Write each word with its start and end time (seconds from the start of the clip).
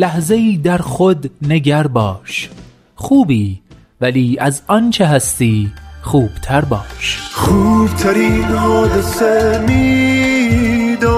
لحظه 0.00 0.34
ای 0.34 0.56
در 0.56 0.78
خود 0.78 1.30
نگر 1.42 1.86
باش. 1.86 2.50
خوبی 2.94 3.60
ولی 4.00 4.36
از 4.40 4.62
آنچه 4.66 5.06
هستی 5.06 5.72
خوبتر 6.02 6.60
باش. 6.64 7.30
خوبترین 7.32 8.44
حادثه 8.44 9.64
میدانمت. 9.68 11.12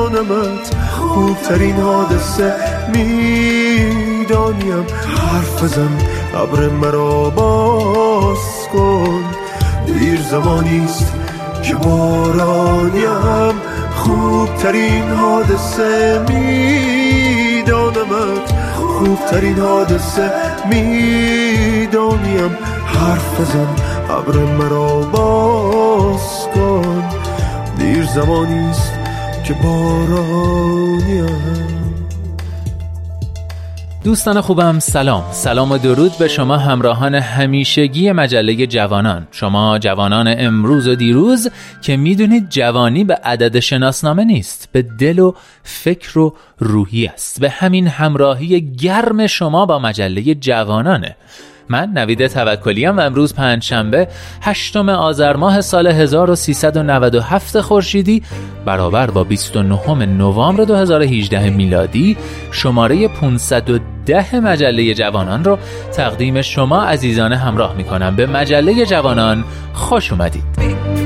خوبترین 0.91 1.77
حادثه 1.77 2.55
می‌دانیم. 2.93 4.87
حرف 5.17 5.63
بزن 5.63 5.99
ابر 6.35 6.69
مرا 6.69 7.31
باز 7.31 8.69
کن. 8.73 9.25
دیر 9.87 10.21
زمانیست 10.21 11.13
که 11.65 11.75
بارانیم. 11.75 13.55
خوبترین 13.95 15.09
حادثه 15.09 16.25
میدانمت. 16.29 17.33
خوبترین 19.03 19.59
حادثه 19.59 20.31
می‌دانیم. 20.71 22.51
حرف 22.87 23.41
بزن 23.41 23.69
ابر 24.11 24.37
مرا 24.39 25.01
باز 25.01 26.49
کن. 26.55 27.05
دیر 27.79 28.07
زمانیست 28.07 28.93
که 29.45 29.55
بارانیم 29.55 31.27
دوستان 34.05 34.41
خوبم 34.41 34.79
سلام. 34.79 35.25
سلام 35.33 35.71
و 35.73 35.79
درود 35.79 36.19
به 36.19 36.29
شما 36.29 36.57
همراهان 36.57 37.15
همیشگی 37.15 38.13
مجله 38.13 38.67
جوانان. 38.67 39.27
شما 39.31 39.79
جوانان 39.79 40.35
امروز 40.39 40.89
و 40.89 40.95
دیروز 40.95 41.51
که 41.83 41.97
می‌دونید 41.97 42.49
جوانی 42.49 43.05
به 43.05 43.15
عدد 43.15 43.61
شناسنامه 43.61 44.25
نیست 44.25 44.69
به 44.73 44.83
دل 44.83 45.19
و 45.19 45.35
فکر 45.63 46.19
و 46.19 46.35
روحی 46.59 47.07
است. 47.07 47.41
به 47.41 47.51
همین 47.51 47.87
همراهی 47.87 48.61
گرم 48.77 49.27
شما 49.27 49.67
با 49.67 49.79
مجله 49.79 50.35
جوانانه. 50.35 51.17
من 51.69 51.91
نوید 51.95 52.27
توکلیم 52.27 52.97
و 52.97 53.01
امروز 53.01 53.35
پنج 53.35 53.63
شنبه 53.63 54.09
هشتم 54.43 54.89
آذر 54.89 55.37
ماه 55.37 55.61
سال 55.61 55.87
1397 55.87 57.61
خورشیدی 57.61 58.23
برابر 58.65 59.11
با 59.11 59.25
29 59.25 60.07
نوامبر 60.07 60.65
2018 60.65 61.51
میلادی 61.51 62.17
شماره 62.51 63.09
510 63.09 64.41
مجله 64.41 64.95
جوانان 64.95 65.45
رو 65.45 65.59
تقدیم 65.93 66.43
شما 66.43 66.83
عزیزان 66.83 67.33
همراه 67.33 67.77
می 67.77 67.85
کنم 67.85 68.17
به 68.17 68.27
مجله 68.27 68.87
جوانان 68.87 69.45
خوش 69.75 70.13
اومدید. 70.13 71.02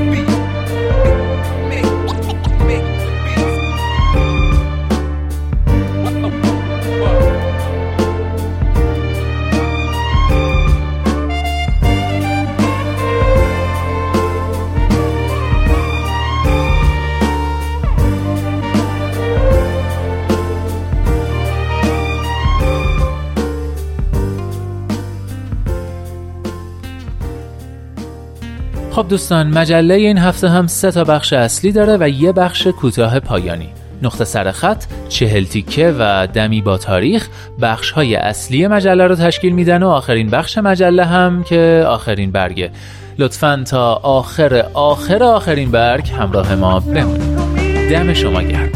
خب 28.97 29.09
دوستان 29.09 29.47
مجله 29.47 29.95
این 29.95 30.19
هفته 30.19 30.49
هم 30.49 30.67
سه 30.67 30.91
تا 30.91 31.05
بخش 31.05 31.33
اصلی 31.33 31.73
داره 31.73 31.97
و 32.01 32.09
یه 32.09 32.33
بخش 32.33 32.67
کوتاه 32.67 33.21
پایانی. 33.21 33.69
نقطه 34.03 34.25
سر 34.25 34.51
خط، 34.51 34.84
چهل 35.09 35.45
تیکه 35.45 35.95
و 35.99 36.27
دمی 36.27 36.62
با 36.62 36.79
تاریخ 36.79 37.29
بخش 37.62 37.91
های 37.91 38.17
اصلی 38.17 38.67
مجله 38.67 39.06
رو 39.06 39.15
تشکیل 39.15 39.53
میدن 39.53 39.83
و 39.83 39.89
آخرین 39.89 40.31
بخش 40.31 40.59
مجله 40.59 41.05
هم 41.05 41.45
که 41.45 41.85
آخرین 41.89 42.31
برگه. 42.31 42.71
لطفا 43.19 43.65
تا 43.71 43.95
آخر 43.95 44.65
آخر 44.75 45.23
آخرین 45.23 45.71
برگ 45.71 46.11
همراه 46.11 46.55
ما 46.55 46.81
بمونید. 46.81 47.91
دم 47.91 48.15
شما 48.15 48.43
گرم. 48.43 48.75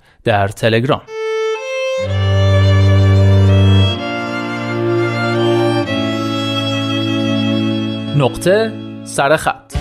در 0.23 0.47
تلگرام. 0.47 1.01
نقطه 8.17 8.73
سرخط 9.03 9.80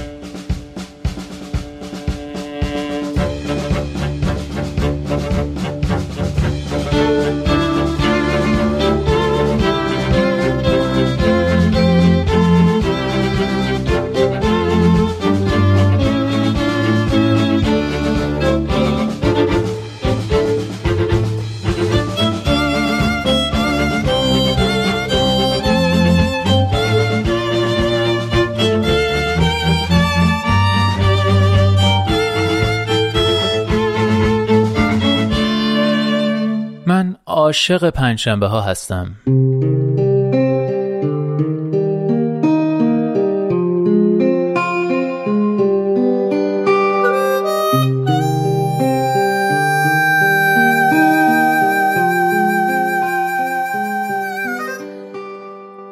عاشق 37.50 37.90
پنجشنبه 37.90 38.46
ها 38.46 38.60
هستم. 38.60 39.14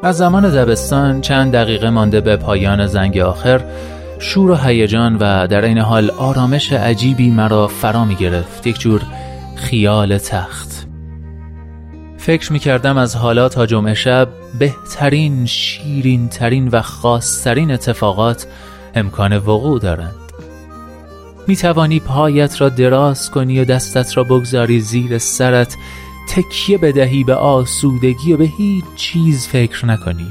از 0.03 0.17
زمان 0.17 0.51
دبستان 0.51 1.21
چند 1.21 1.53
دقیقه 1.53 1.91
مانده 1.91 2.21
به 2.21 2.37
پایان 2.37 2.87
زنگ 2.87 3.19
آخر 3.19 3.61
شور 4.19 4.51
و 4.51 4.57
هیجان 4.57 5.17
و 5.17 5.47
در 5.47 5.65
این 5.65 5.79
حال 5.79 6.11
آرامش 6.11 6.73
عجیبی 6.73 7.31
مرا 7.31 7.67
فرا 7.67 8.05
می 8.05 8.15
گرفت 8.15 8.67
یک 8.67 8.79
جور 8.79 9.03
خیال 9.57 10.19
تخت. 10.19 10.78
فکر 12.19 12.53
می 12.53 12.59
کردم 12.59 12.97
از 12.97 13.17
حالا 13.17 13.49
تا 13.49 13.67
جمعه 13.67 13.95
شب 13.95 14.29
بهترین 14.59 15.47
شیرین 15.47 16.29
ترین 16.29 16.69
و 16.69 16.83
خاصترین 16.83 17.71
اتفاقات 17.71 18.47
امکان 18.95 19.37
وقوع 19.37 19.81
دارند. 19.81 20.15
می 21.47 21.57
توانی 21.57 22.01
پایت 22.01 22.61
را 22.61 22.69
دراز 22.69 23.31
کنی 23.31 23.61
و 23.61 23.65
دستت 23.65 24.17
را 24.17 24.25
بگذاری 24.25 24.81
زیر 24.81 25.19
سرت 25.19 25.77
تکیه 26.29 26.79
بدهی 26.79 27.25
به 27.25 27.35
آسودگی 27.35 28.33
و 28.33 28.37
به 28.37 28.45
هیچ 28.45 28.85
چیز 28.97 29.47
فکر 29.47 29.87
نکنی. 29.87 30.29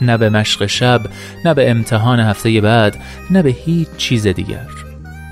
نه 0.00 0.16
به 0.16 0.30
مشق 0.30 0.66
شب 0.66 1.00
نه 1.44 1.54
به 1.54 1.70
امتحان 1.70 2.20
هفته 2.20 2.60
بعد 2.60 2.96
نه 3.30 3.42
به 3.42 3.50
هیچ 3.50 3.88
چیز 3.96 4.26
دیگر. 4.26 4.81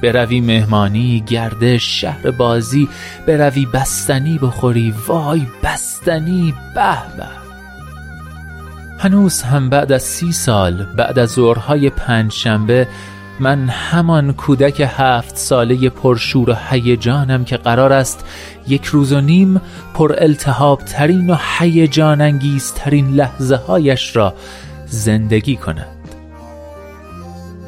بروی 0.03 0.41
مهمانی 0.41 1.25
گردش 1.27 2.01
شهر 2.01 2.31
بازی 2.31 2.89
بروی 3.27 3.67
بستنی 3.67 4.39
بخوری 4.43 4.95
وای 5.07 5.47
بستنی 5.63 6.55
به 6.75 7.17
به. 7.17 7.27
هنوز 8.99 9.43
هم 9.43 9.71
بعد 9.71 9.93
از 9.93 10.03
سی 10.03 10.33
سال 10.33 10.87
بعد 10.97 11.19
از 11.19 11.31
ظهرهای 11.31 11.91
پنج 11.91 12.33
شنبه 12.33 12.89
من 13.41 13.69
همان 13.69 14.33
کودک 14.33 14.91
هفت 14.97 15.37
ساله 15.37 15.89
پرشور 15.89 16.51
و 16.51 16.57
هیجانم 16.71 17.45
که 17.45 17.57
قرار 17.57 17.93
است 17.93 18.25
یک 18.69 18.85
روز 18.85 19.13
و 19.13 19.21
نیم 19.21 19.61
پر 19.95 20.15
التحاب 20.19 20.81
ترین 20.85 21.31
و 21.31 21.37
هیجان 21.59 22.21
انگیز 22.21 22.73
ترین 22.73 23.11
لحظه 23.11 23.57
هایش 23.57 24.17
را 24.17 24.35
زندگی 24.87 25.57
کند. 25.57 26.00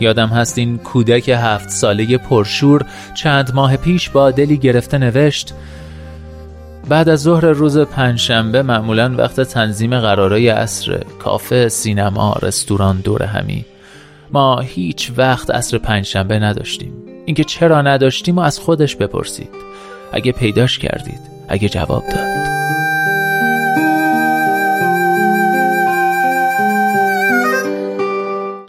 یادم 0.01 0.29
هست 0.29 0.59
این 0.59 0.79
کودک 0.79 1.29
هفت 1.29 1.69
ساله 1.69 2.19
پرشور 2.19 2.85
چند 3.15 3.55
ماه 3.55 3.77
پیش 3.77 4.11
با 4.11 4.31
دلی 4.31 4.57
گرفته 4.57 4.99
نوشت 4.99 5.55
بعد 6.89 7.09
از 7.09 7.23
ظهر 7.23 7.45
روز 7.45 7.79
پنجشنبه 7.79 8.63
معمولا 8.63 9.15
وقت 9.17 9.41
تنظیم 9.41 10.01
قرارای 10.01 10.49
عصر 10.49 11.01
کافه، 11.19 11.69
سینما، 11.69 12.37
رستوران 12.43 13.01
دور 13.01 13.23
همی. 13.23 13.65
ما 14.33 14.61
هیچ 14.61 15.13
وقت 15.17 15.51
عصر 15.51 15.79
پنجشنبه 15.79 16.39
نداشتیم. 16.39 16.93
اینکه 17.27 17.45
چرا 17.45 17.83
نداشتیم 17.83 18.39
و 18.39 18.41
از 18.41 18.59
خودش 18.59 18.97
بپرسید. 18.97 19.51
اگه 20.13 20.33
پیداش 20.33 20.79
کردید 20.79 21.21
اگه 21.49 21.69
جواب 21.69 22.03
داد. 22.09 22.62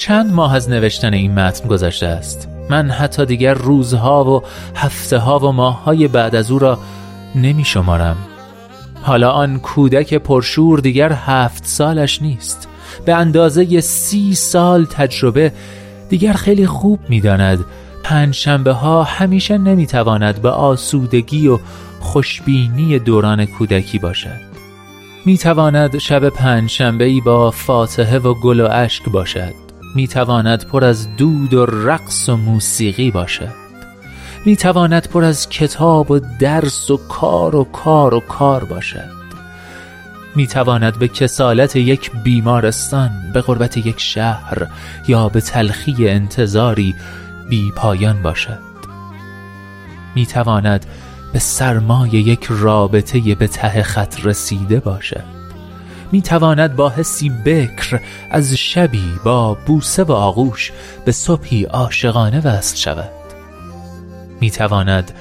چند 0.04 0.34
ماه 0.34 0.56
از 0.56 0.70
نوشتن 0.70 1.14
این 1.14 1.34
متن 1.34 1.68
گذشته 1.68 2.08
است. 2.08 2.50
من 2.70 2.90
حتی 2.90 3.26
دیگر 3.26 3.54
روزها 3.54 4.26
و 4.26 4.44
هفته 4.76 5.18
ها 5.18 5.40
و 5.40 5.52
ماه 5.52 5.84
های 5.84 6.08
بعد 6.08 6.36
از 6.36 6.52
او 6.52 6.60
را 6.60 6.80
نمی 7.36 7.66
شمارم 7.66 8.18
حالا 9.02 9.32
آن 9.32 9.60
کودک 9.60 10.14
پرشور 10.14 10.80
دیگر 10.80 11.12
هفت 11.14 11.66
سالش 11.66 12.22
نیست. 12.22 12.68
به 13.06 13.14
اندازه 13.14 13.82
سی 13.82 14.36
سال 14.36 14.86
تجربه 14.86 15.52
دیگر 16.10 16.34
خیلی 16.34 16.68
خوب 16.68 17.00
می‌داند. 17.10 17.66
پنجشنبه 18.04 18.72
ها 18.72 19.04
همیشه 19.04 19.58
نمی‌تواند 19.58 20.42
به 20.42 20.50
آسودگی 20.50 21.48
و 21.48 21.60
خوشبینی 22.00 23.00
دوران 23.00 23.46
کودکی 23.46 24.00
باشد. 24.00 24.42
می‌تواند 25.26 25.98
شب 25.98 26.30
پنجشنبه 26.30 27.06
ای 27.06 27.22
با 27.22 27.52
فاتحه 27.52 28.20
و 28.20 28.34
گل 28.34 28.60
و 28.60 28.68
اشک 28.72 29.10
باشد. 29.10 29.63
می‌تواند 29.96 30.66
پر 30.66 30.84
از 30.84 31.16
دود 31.16 31.54
و 31.54 31.66
رقص 31.66 32.30
و 32.30 32.38
موسیقی 32.38 33.12
باشد. 33.12 33.54
می‌تواند 34.46 35.08
پر 35.08 35.24
از 35.24 35.50
کتاب 35.50 36.12
و 36.12 36.20
درس 36.40 36.92
و 36.92 36.98
کار 36.98 37.56
و 37.56 37.64
کار 37.64 38.14
و 38.14 38.20
کار 38.20 38.64
باشد. 38.64 39.24
می 40.36 40.48
تواند 40.48 41.00
به 41.00 41.08
کسالت 41.08 41.76
یک 41.76 42.12
بیمارستان 42.24 43.12
به 43.34 43.42
قربت 43.42 43.78
یک 43.78 44.00
شهر 44.00 44.68
یا 45.08 45.30
به 45.30 45.42
تلخی 45.42 46.10
انتظاری 46.10 46.96
بی 47.50 47.72
پایان 47.76 48.22
باشد. 48.22 48.60
می 50.16 50.26
تواند 50.26 50.86
به 51.34 51.40
سرمای 51.40 52.10
یک 52.10 52.48
رابطه 52.50 53.36
به 53.36 53.48
ته 53.48 53.84
خط 53.84 54.26
رسیده 54.26 54.80
باشد. 54.80 55.33
می 56.14 56.22
تواند 56.22 56.76
با 56.76 56.90
حسی 56.90 57.32
بکر 57.46 58.00
از 58.32 58.54
شبی 58.54 59.04
با 59.24 59.58
بوسه 59.66 60.04
و 60.04 60.12
آغوش 60.12 60.72
به 61.06 61.12
صبحی 61.12 61.64
عاشقانه 61.64 62.48
وصل 62.48 62.78
شود. 62.78 63.10
می 64.42 64.52
تواند 64.52 65.12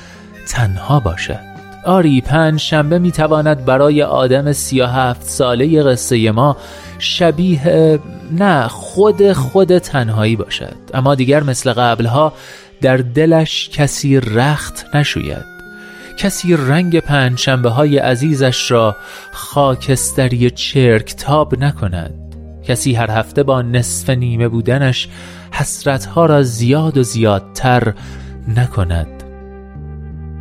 تنها 0.49 1.01
باشد. 1.01 1.41
آری 1.85 2.21
پنج 2.21 2.61
شنبه 2.61 2.99
می 2.99 3.13
تواند 3.13 3.65
برای 3.65 4.03
آدم 4.03 4.53
سی 4.53 4.81
و 4.81 4.87
هفت 4.87 5.23
ساله 5.29 5.83
قصه 5.83 6.31
ما 6.31 6.57
شبیه 6.99 7.99
نه 8.33 8.69
خود 8.69 9.33
خود 9.33 9.79
تنهایی 9.79 10.37
باشد. 10.37 10.77
اما 10.95 11.15
دیگر 11.15 11.43
مثل 11.43 11.73
قبلها 11.73 12.33
در 12.81 12.97
دلش 12.97 13.71
کسی 13.73 14.21
رخت 14.21 14.87
نشوید. 14.95 15.52
کسی 16.17 16.57
رنگ 16.57 17.01
پنج 17.01 17.39
شنبه 17.39 17.71
های 17.71 17.99
عزیزش 17.99 18.71
را 18.71 18.97
خاکستری 19.33 20.51
چرکتاب 20.51 21.65
نکند. 21.65 22.37
کسی 22.65 22.95
هر 22.95 23.11
هفته 23.11 23.43
با 23.43 23.63
نصف 23.63 24.11
نیمه 24.11 24.49
بودنش 24.49 25.09
حسرتها 25.53 26.27
را 26.27 26.43
زیاد 26.43 26.99
و 26.99 27.03
زیادتر 27.03 27.95
نکند. 28.49 29.23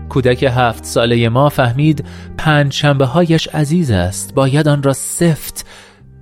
کودک 0.10 0.44
هفت 0.44 0.86
ساله 0.86 1.30
ما 1.30 1.50
فهمید 1.50 2.06
پنج 2.38 2.74
شنبه 2.74 3.06
هایش 3.06 3.48
عزیز 3.48 3.92
است. 3.92 4.34
باید 4.34 4.68
آن 4.68 4.84
را 4.84 4.94
سفت 4.94 5.66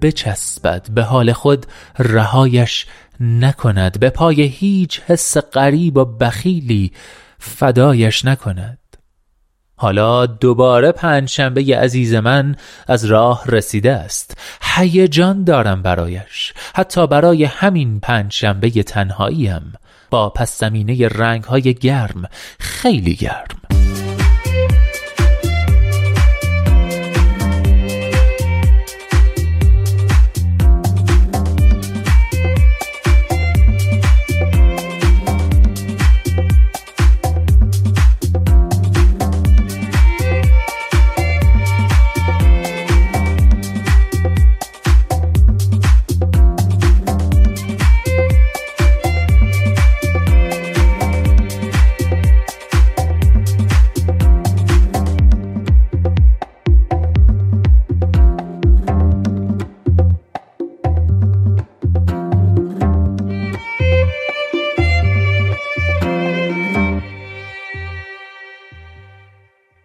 بچسبد. 0.02 0.90
به 0.92 1.04
حال 1.04 1.34
خود 1.34 1.66
رهایش 2.00 2.86
نکند. 3.20 4.00
به 4.00 4.10
پای 4.10 4.42
هیچ 4.42 5.02
حس 5.08 5.38
غریب 5.38 5.98
و 5.98 6.06
بخیلی 6.06 6.92
فدایش 7.40 8.26
نکند. 8.26 8.79
حالا 9.82 10.26
دوباره 10.26 10.92
پنج 10.92 11.30
شنبه 11.30 11.78
عزیز 11.78 12.14
من 12.14 12.56
از 12.88 13.06
راه 13.06 13.44
رسیده 13.46 13.92
است. 13.92 14.38
هیجان 14.62 15.44
دارم 15.44 15.82
برایش. 15.82 16.54
حتی 16.76 17.08
برای 17.08 17.44
همین 17.44 18.00
پنج 18.00 18.34
شنبه 18.34 18.70
تنهاییم. 18.70 19.74
با 20.10 20.30
پس 20.30 20.60
زمینه 20.60 21.08
رنگ 21.08 21.44
های 21.44 21.74
گرم. 21.74 22.24
خیلی 22.60 23.16
گرم. 23.16 23.69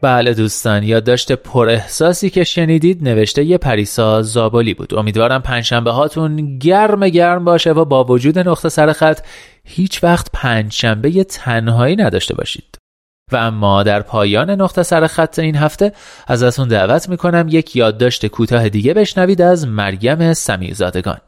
بله 0.05 0.35
دوستان 0.35 0.83
یادداشت 0.83 1.33
پر 1.33 1.69
احساسی 1.69 2.31
که 2.31 2.45
شنیدید 2.45 3.09
نوشته 3.09 3.45
یه 3.45 3.59
پریسا 3.59 4.23
زابالی 4.23 4.75
بود. 4.75 4.95
امیدوارم 4.95 5.43
پنجشنبه 5.43 5.91
هاتون 5.91 6.59
گرم 6.59 7.09
گرم 7.09 7.45
باشه 7.45 7.73
و 7.73 7.85
با 7.85 8.05
وجود 8.05 8.39
نقطه 8.39 8.69
سر 8.69 8.93
خط 8.93 9.21
هیچ 9.65 10.05
وقت 10.05 10.27
پنجشنبه 10.33 11.25
تنهایی 11.25 11.97
نداشته 11.97 12.35
باشید. 12.35 12.79
و 13.33 13.37
اما 13.37 13.83
در 13.83 14.03
پایان 14.03 14.51
نقطه 14.51 14.83
سر 14.83 15.07
خط 15.07 15.39
این 15.39 15.57
هفته 15.57 15.93
ازتون 16.27 16.69
دعوت 16.69 17.09
می‌کنم 17.09 17.47
یک 17.51 17.77
یادداشت 17.77 18.27
کوتاه 18.27 18.69
دیگه 18.69 18.95
بشنوید 18.95 19.43
از 19.43 19.67
مریم 19.67 20.33
سمیزادگان 20.33 21.19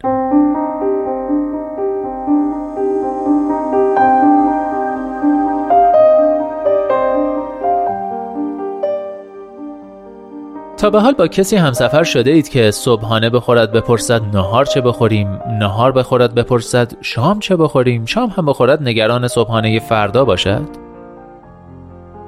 تا 10.76 10.90
به 10.90 11.00
حال 11.00 11.12
با 11.12 11.28
کسی 11.28 11.56
همسفر 11.56 12.04
شده 12.04 12.30
اید 12.30 12.49
که 12.49 12.71
صبحانه 12.71 13.30
بخورد 13.30 13.73
بپرسد 13.73 14.23
نهار 14.23 14.64
چه 14.64 14.80
بخوریم 14.80 15.40
نهار 15.59 15.92
بخورد 15.92 16.35
بپرسد 16.35 16.92
شام 17.02 17.38
چه 17.38 17.56
بخوریم 17.56 18.04
شام 18.04 18.28
هم 18.28 18.47
بخورد 18.47 18.83
نگران 18.83 19.28
صبحانه 19.28 19.80
فردا 19.80 20.25
باشد؟ 20.25 20.68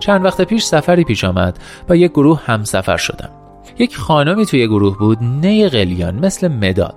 چند 0.00 0.24
وقت 0.24 0.42
پیش 0.42 0.64
سفری 0.64 1.04
پیش 1.04 1.24
آمد 1.24 1.58
با 1.88 1.96
یک 1.96 2.10
گروه 2.10 2.40
همسفر 2.44 2.96
شدم. 2.96 3.30
یک 3.78 3.96
خانمی 3.96 4.46
توی 4.46 4.66
گروه 4.66 4.98
بود 4.98 5.18
نه 5.22 5.68
قلیان 5.68 6.14
مثل 6.14 6.48
مداد. 6.48 6.96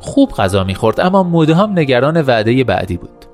خوب 0.00 0.30
غذا 0.30 0.64
می‌خورد 0.64 1.00
اما 1.00 1.22
مدام 1.22 1.78
نگران 1.78 2.20
وعده 2.20 2.64
بعدی 2.64 2.96
بود. 2.96 3.33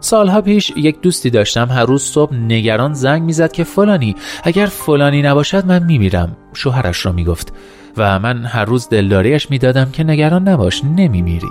سالها 0.00 0.40
پیش 0.40 0.72
یک 0.76 1.00
دوستی 1.00 1.30
داشتم 1.30 1.68
هر 1.70 1.84
روز 1.84 2.02
صبح 2.02 2.34
نگران 2.34 2.94
زنگ 2.94 3.22
می‌زد 3.22 3.52
که 3.52 3.64
فلانی 3.64 4.16
اگر 4.44 4.66
فلانی 4.66 5.22
نباشد 5.22 5.66
من 5.66 5.82
میمیرم 5.82 6.36
شوهرش 6.54 7.06
را 7.06 7.12
می‌گفت 7.12 7.52
و 7.96 8.18
من 8.18 8.44
هر 8.44 8.64
روز 8.64 8.88
دلداریش 8.88 9.50
می‌دادم 9.50 9.90
که 9.90 10.04
نگران 10.04 10.48
نباش 10.48 10.84
نمیمیری. 10.84 11.50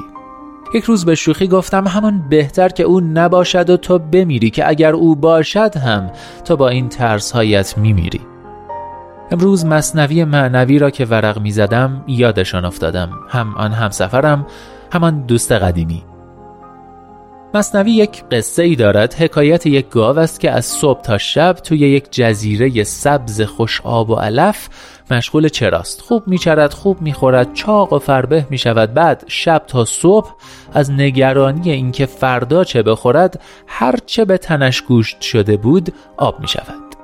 یک 0.73 0.83
روز 0.83 1.05
به 1.05 1.15
شوخی 1.15 1.47
گفتم 1.47 1.87
همان 1.87 2.29
بهتر 2.29 2.69
که 2.69 2.83
او 2.83 2.99
نباشد 3.01 3.69
و 3.69 3.77
تو 3.77 3.99
بمیری 3.99 4.49
که 4.49 4.69
اگر 4.69 4.93
او 4.93 5.15
باشد 5.15 5.77
هم 5.77 6.11
تو 6.45 6.55
با 6.55 6.69
این 6.69 6.89
ترس 6.89 7.31
هایت 7.31 7.77
میمیری. 7.77 8.21
امروز 9.31 9.65
مصنوی 9.65 10.23
معنوی 10.23 10.79
را 10.79 10.89
که 10.89 11.05
ورق 11.05 11.39
می‌زدم 11.41 12.03
یادشان 12.07 12.65
افتادم. 12.65 13.09
هم 13.29 13.55
آن 13.55 13.71
همسفرم 13.71 14.45
همان 14.91 15.25
دوست 15.25 15.51
قدیمی. 15.51 16.03
مصنوی 17.53 17.91
یک 17.91 18.23
قصه 18.31 18.63
ای 18.63 18.75
دارد. 18.75 19.13
حکایت 19.13 19.65
یک 19.65 19.89
گاو 19.89 20.19
است 20.19 20.39
که 20.39 20.51
از 20.51 20.65
صبح 20.65 21.01
تا 21.01 21.17
شب 21.17 21.53
توی 21.53 21.79
یک 21.79 22.07
جزیره 22.11 22.83
سبز 22.83 23.41
خوش 23.41 23.81
آب 23.83 24.09
و 24.09 24.15
علف 24.15 24.69
مشغول 25.11 25.49
چراست. 25.49 26.01
خوب 26.01 26.27
میچرد 26.27 26.73
خوب 26.73 27.01
می‌خورد 27.01 27.53
چاق 27.53 27.93
و 27.93 27.99
فربه 27.99 28.47
می‌شود. 28.49 28.93
بعد 28.93 29.23
شب 29.27 29.63
تا 29.67 29.85
صبح 29.85 30.35
از 30.73 30.91
نگرانی 30.91 31.71
اینکه 31.71 32.05
فردا 32.05 32.63
چه 32.63 32.83
بخورد 32.83 33.41
هر 33.67 33.95
چه 34.05 34.25
به 34.25 34.37
تنش 34.37 34.81
گوشت 34.81 35.21
شده 35.21 35.57
بود 35.57 35.93
آب 36.17 36.39
می‌شود. 36.39 36.95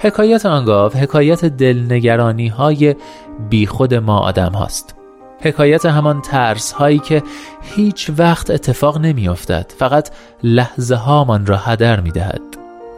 حکایت 0.00 0.46
آن 0.46 0.64
گاو 0.64 0.92
حکایت 0.92 1.44
دلنگرانی 1.44 2.48
های 2.48 2.96
بیخود 3.50 3.94
ما 3.94 4.18
آدم 4.18 4.52
هاست. 4.52 5.01
حکایت 5.42 5.86
همان 5.86 6.20
ترس 6.20 6.72
هایی 6.72 6.98
که 6.98 7.22
هیچ 7.62 8.10
وقت 8.18 8.50
اتفاق 8.50 8.98
نمی 8.98 9.28
افتد 9.28 9.72
فقط 9.78 10.10
لحظه 10.42 10.94
هامان 10.94 11.46
را 11.46 11.56
هدر 11.56 12.00
می 12.00 12.10
دهد. 12.10 12.40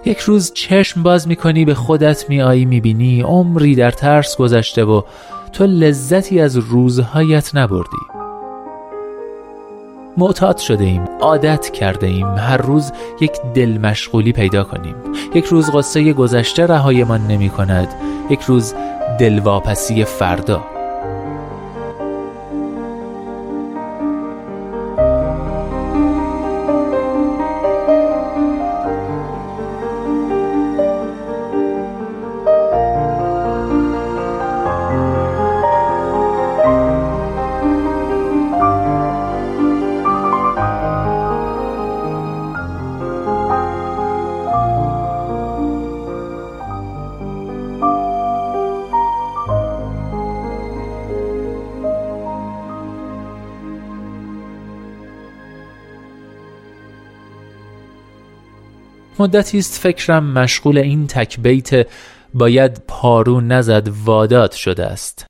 یک 0.04 0.18
روز 0.18 0.52
چشم 0.52 1.02
باز 1.02 1.28
می 1.28 1.36
کنی 1.36 1.64
به 1.64 1.74
خودت 1.74 2.30
می 2.30 2.42
آیی 2.42 2.64
می 2.64 2.80
بینی 2.80 3.22
عمری 3.22 3.74
در 3.74 3.90
ترس 3.90 4.36
گذشته 4.36 4.84
و 4.84 5.02
تو 5.52 5.64
لذتی 5.64 6.40
از 6.40 6.56
روزهایت 6.56 7.54
نبردی. 7.54 7.96
معتاد 10.16 10.58
شده 10.58 10.84
ایم 10.84 11.04
عادت 11.20 11.70
کرده 11.70 12.06
ایم 12.06 12.26
هر 12.26 12.56
روز 12.56 12.92
یک 13.20 13.32
دل 13.54 13.78
مشغولی 13.78 14.32
پیدا 14.32 14.64
کنیم. 14.64 14.94
یک 15.34 15.44
روز 15.44 15.70
قصه 15.70 16.12
گذشته 16.12 16.66
رهایمان 16.66 17.26
نمی 17.26 17.48
کند 17.48 17.88
یک 18.30 18.40
روز 18.42 18.74
دلواپسی 19.18 20.04
فردا. 20.04 20.73
مدتی 59.24 59.58
است 59.58 59.78
فکرم 59.78 60.24
مشغول 60.32 60.78
این 60.78 61.06
تک 61.06 61.40
بیت 61.40 61.86
باید 62.34 62.82
پارو 62.88 63.40
نزد 63.40 63.88
وادات 64.04 64.52
شده 64.52 64.86
است. 64.86 65.26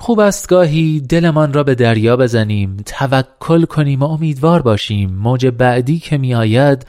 خوب 0.00 0.20
است 0.20 0.48
گاهی 0.48 1.00
دلمان 1.00 1.52
را 1.52 1.62
به 1.62 1.74
دریا 1.74 2.16
بزنیم 2.16 2.76
توکل 2.86 3.64
کنیم 3.64 4.00
و 4.00 4.04
امیدوار 4.04 4.62
باشیم. 4.62 5.10
موج 5.10 5.46
بعدی 5.46 5.98
که 5.98 6.18
می 6.18 6.34
آید 6.34 6.86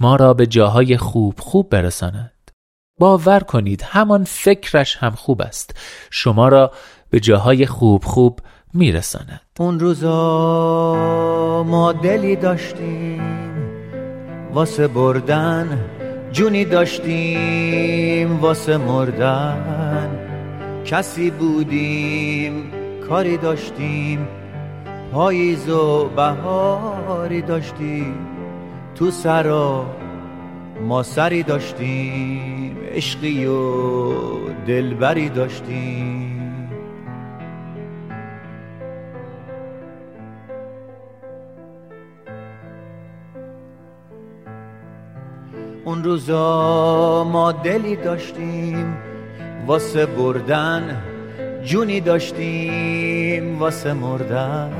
ما 0.00 0.16
را 0.16 0.34
به 0.34 0.46
جاهای 0.46 0.96
خوب 0.96 1.34
خوب 1.38 1.70
برساند. 1.70 2.50
باور 3.00 3.40
کنید 3.40 3.82
همان 3.82 4.24
فکرش 4.24 4.96
هم 4.96 5.10
خوب 5.10 5.42
است. 5.42 5.76
شما 6.10 6.48
را 6.48 6.72
به 7.10 7.20
جاهای 7.20 7.66
خوب 7.66 8.04
خوب 8.04 8.40
میرساند. 8.74 9.40
اون 9.58 9.80
روزا 9.80 11.64
ما 11.66 11.92
دلی 11.92 12.36
داشتیم. 12.36 13.57
واسه 14.52 14.88
بردن 14.88 15.78
جونی 16.32 16.64
داشتیم 16.64 18.40
واسه 18.40 18.76
مردن. 18.76 20.10
کسی 20.84 21.30
بودیم 21.30 22.72
کاری 23.08 23.36
داشتیم 23.36 24.28
پاییز 25.12 25.68
و 25.68 26.08
بهاری 26.16 27.42
داشتیم. 27.42 28.14
تو 28.94 29.10
سرا 29.10 29.86
ما 30.86 31.02
سری 31.02 31.42
داشتیم 31.42 32.76
عشقی 32.94 33.46
و 33.46 34.12
دلبری 34.66 35.28
داشتیم. 35.28 36.37
اون 45.88 46.04
روزا 46.04 47.24
ما 47.24 47.52
دلی 47.52 47.96
داشتیم 47.96 48.96
واسه 49.66 50.06
بردن 50.06 51.02
جونی 51.64 52.00
داشتیم 52.00 53.58
واسه 53.58 53.92
مردن. 53.92 54.72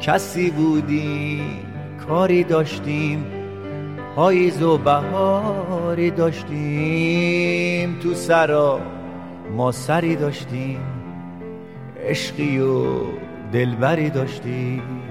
کسی 0.00 0.50
بودیم 0.50 1.58
کاری 2.08 2.44
داشتیم 2.44 3.26
پاییز 4.16 4.62
و 4.62 4.78
بهاری 4.78 6.10
داشتیم. 6.10 7.98
تو 8.02 8.14
سرا 8.14 8.80
ما 9.56 9.72
سری 9.72 10.16
داشتیم 10.16 10.80
عشقی 12.08 12.58
و 12.58 12.84
دلبری 13.52 14.10
داشتیم. 14.10 15.03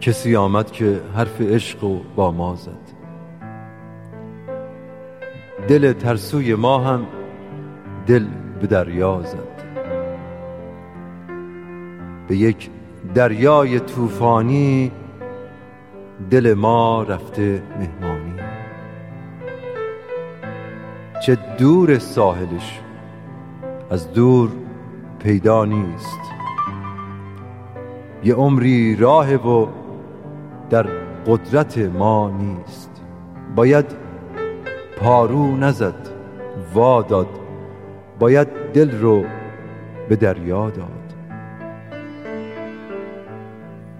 کسی 0.00 0.36
آمد 0.36 0.70
که 0.70 1.00
حرف 1.16 1.40
عشق 1.40 1.84
و 1.84 2.00
با 2.16 2.32
ما 2.32 2.54
زد. 2.54 2.98
دل 5.68 5.92
ترسوی 5.92 6.54
ما 6.54 6.78
هم 6.78 7.06
دل 8.06 8.26
به 8.60 8.66
دریا 8.66 9.22
زد. 9.22 9.58
به 12.28 12.36
یک 12.36 12.70
دریای 13.14 13.80
طوفانی 13.80 14.92
دل 16.30 16.54
ما 16.54 17.02
رفته 17.02 17.62
مهمانی. 17.78 18.34
چه 21.26 21.38
دور 21.58 21.98
ساحلش 21.98 22.80
از 23.90 24.12
دور 24.12 24.50
پیدا 25.18 25.64
نیست. 25.64 26.20
یه 28.24 28.34
عمری 28.34 28.96
راه 28.96 29.34
و 29.34 29.66
در 30.70 30.86
قدرت 31.26 31.78
ما 31.78 32.30
نیست. 32.30 32.90
باید 33.56 33.86
پارو 34.96 35.56
نزد 35.56 36.08
وا 36.74 37.02
داد. 37.02 37.28
باید 38.18 38.48
دل 38.74 39.00
رو 39.00 39.24
به 40.08 40.16
دریا 40.16 40.70
داد. 40.70 40.88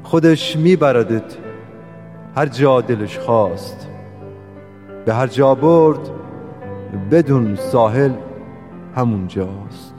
خودش 0.02 0.56
میبردت 0.56 1.36
هر 2.36 2.46
جا 2.46 2.80
دلش 2.80 3.18
خواست. 3.18 3.88
به 5.06 5.14
هر 5.14 5.26
جا 5.26 5.54
برد 5.54 6.10
بدون 7.10 7.56
ساحل 7.56 8.12
همونجاست 8.96 9.94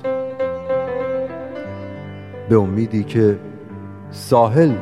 به 2.50 2.58
امیدی 2.58 3.04
که 3.04 3.40
ساحل 4.12 4.74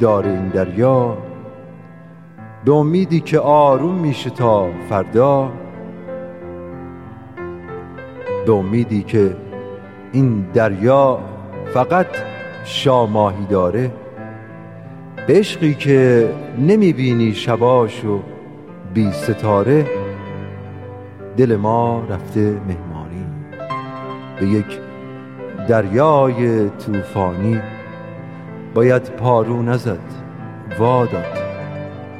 دار 0.00 0.26
این 0.26 0.48
دریا 0.48 1.18
به 2.64 2.72
امیدی 2.72 3.20
که 3.20 3.38
آروم 3.38 3.94
میشه 3.94 4.30
تا 4.30 4.68
فردا. 4.88 5.52
به 8.46 8.52
امیدی 8.52 9.02
که 9.02 9.36
این 10.12 10.46
دریا 10.54 11.18
فقط 11.74 12.06
شاماهی 12.64 13.44
داره 13.44 13.90
به 15.26 15.34
عشقی 15.34 15.74
که 15.74 16.28
نمی‌بینی 16.58 17.34
شباش 17.34 18.04
و 18.04 18.20
بی 18.94 19.12
ستاره. 19.12 19.86
دل 21.36 21.56
ما 21.56 22.02
رفته 22.10 22.40
مهمانی 22.40 23.24
به 24.40 24.46
یک 24.46 24.78
دریای 25.68 26.68
طوفانی. 26.68 27.60
باید 28.74 29.10
پارو 29.10 29.62
نزد 29.62 29.98
واداد 30.78 31.38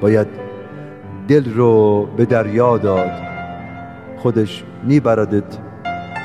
باید 0.00 0.26
دل 1.28 1.54
رو 1.54 2.06
به 2.16 2.24
دریا 2.24 2.78
داد. 2.78 3.10
خودش 4.16 4.64
میبردت 4.84 5.58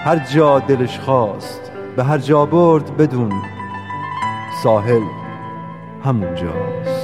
هر 0.06 0.26
جا 0.34 0.60
دلش 0.60 1.00
خواست 1.00 1.72
به 1.96 2.04
هر 2.04 2.18
جا 2.18 2.46
برد 2.46 2.98
بدون. 2.98 3.32
ساحل 4.64 5.02
همونجاست. 6.04 6.95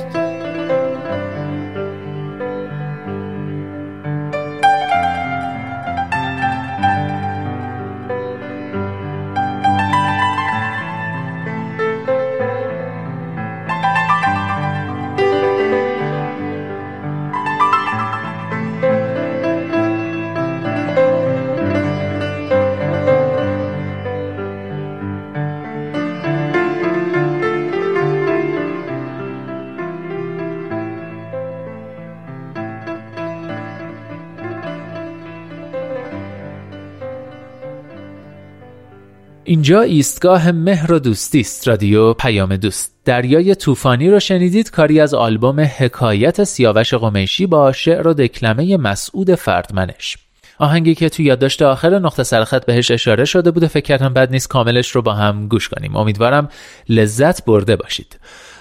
اینجا 39.44 39.82
ایستگاه 39.82 40.52
مهر 40.52 40.92
و 40.92 41.00
دوستی 41.00 41.40
است 41.40 41.68
رادیو 41.68 42.14
پیام 42.14 42.56
دوست. 42.58 42.92
دریای 43.06 43.56
طوفانی 43.56 44.10
رو 44.10 44.20
شنیدید؟ 44.20 44.70
کاری 44.70 45.00
از 45.00 45.14
آلبوم 45.14 45.60
حکایت 45.60 46.44
سیاوش 46.44 46.94
قمیشی 46.94 47.46
با 47.46 47.72
شعر 47.72 48.08
و 48.08 48.14
دکلمه 48.14 48.78
مسعود 48.78 49.36
فردمنش. 49.36 50.18
آهنگی 50.58 50.96
که 50.96 51.10
تو 51.10 51.22
یادداشت 51.24 51.62
آخر 51.62 52.00
نقطه 52.00 52.24
سرخط 52.24 52.66
بهش 52.66 52.92
اشاره 52.92 53.26
شده 53.26 53.52
بوده 53.52 53.68
فکر 53.68 53.86
کردم 53.86 54.14
بد 54.14 54.32
نیست 54.32 54.48
کاملش 54.48 54.90
رو 54.90 55.02
با 55.02 55.14
هم 55.14 55.48
گوش 55.48 55.70
کنیم. 55.70 55.96
امیدوارم 55.96 56.50
لذت 56.90 57.46
برده 57.46 57.76
باشید. 57.76 58.20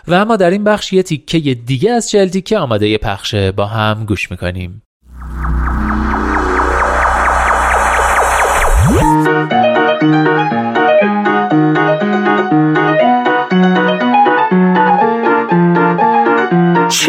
و 0.09 0.15
اما 0.15 0.37
در 0.37 0.51
این 0.51 0.65
بخش 0.65 0.93
یه 0.93 1.03
تیکه 1.03 1.55
دیگه 1.55 1.91
از 1.91 2.11
چهل 2.11 2.29
تیکه 2.29 2.59
آماده 2.59 2.99
پخشه 2.99 3.53
با 3.53 3.67
هم 3.67 4.05
گوش 4.05 4.31
می‌کنیم. 4.31 4.83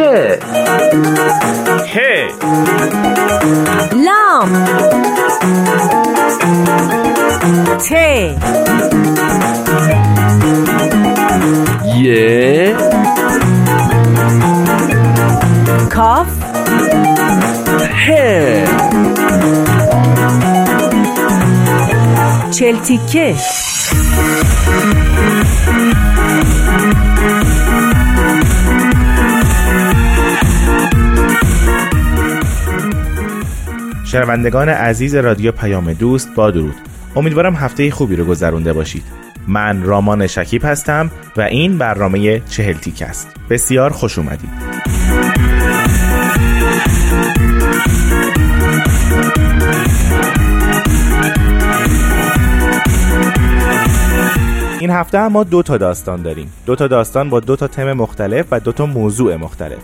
چه 0.01 0.39
ه 1.93 1.97
لام 3.93 4.51
ت 7.79 7.93
ی 11.97 12.75
کاف 15.91 16.27
ه 18.03 18.07
چلتیکه 22.51 23.35
شنوندگان 34.12 34.70
عزیز 34.70 35.16
رادیو 35.16 35.52
پیام 35.52 35.94
دوست 35.94 36.36
با 36.36 36.52
درود. 36.52 36.76
امیدوارم 37.16 37.56
هفته 37.56 37.92
خوبی 37.92 38.16
رو 38.16 38.26
گذرونده 38.26 38.74
باشید. 38.74 39.04
من 39.48 39.84
رامان 39.84 40.28
شکیب 40.28 40.66
هستم 40.66 41.12
و 41.38 41.42
این 41.42 41.78
برنامه 41.78 42.40
چهل 42.40 42.74
تیک 42.74 43.02
است. 43.02 43.28
بسیار 43.50 43.90
خوش 43.90 44.18
اومدید. 44.18 44.50
این 54.80 54.90
هفته 54.90 55.28
ما 55.28 55.44
دو 55.44 55.64
تا 55.64 55.78
داستان 55.78 56.22
داریم. 56.22 56.54
دو 56.66 56.76
تا 56.76 56.88
داستان 56.88 57.30
با 57.30 57.40
دو 57.40 57.56
تا 57.56 57.68
تم 57.68 57.94
مختلف 57.94 58.46
و 58.52 58.60
دو 58.60 58.72
تا 58.72 58.86
موضوع 58.86 59.36
مختلف. 59.36 59.80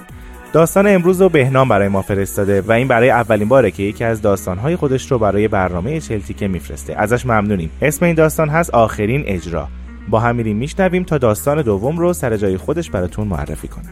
داستان 0.54 0.88
امروز 0.88 1.22
رو 1.22 1.30
بهنام 1.30 1.70
برای 1.70 1.88
ما 1.88 2.02
فرستاده 2.02 2.62
و 2.62 2.72
این 2.72 2.88
برای 2.88 3.10
اولین 3.10 3.48
باره 3.48 3.72
که 3.72 3.84
یکی 3.84 4.04
از 4.04 4.22
داستانهای 4.22 4.76
خودش 4.76 5.12
رو 5.12 5.20
برای 5.20 5.48
برنامه 5.48 6.00
چلتیکه 6.00 6.48
میفرسته. 6.48 6.94
ازش 6.96 7.26
ممنونیم. 7.26 7.72
اسم 7.82 8.06
این 8.06 8.16
داستان 8.16 8.50
هست 8.50 8.70
آخرین 8.70 9.24
اجرا. 9.26 9.68
با 10.10 10.20
هم 10.20 10.36
میریم 10.36 10.58
میشنویم 10.58 11.04
تا 11.04 11.18
داستان 11.18 11.62
دوم 11.62 11.98
رو 11.98 12.14
سر 12.14 12.38
جای 12.38 12.58
خودش 12.58 12.90
براتون 12.90 13.28
معرفی 13.28 13.68
کنه 13.68 13.90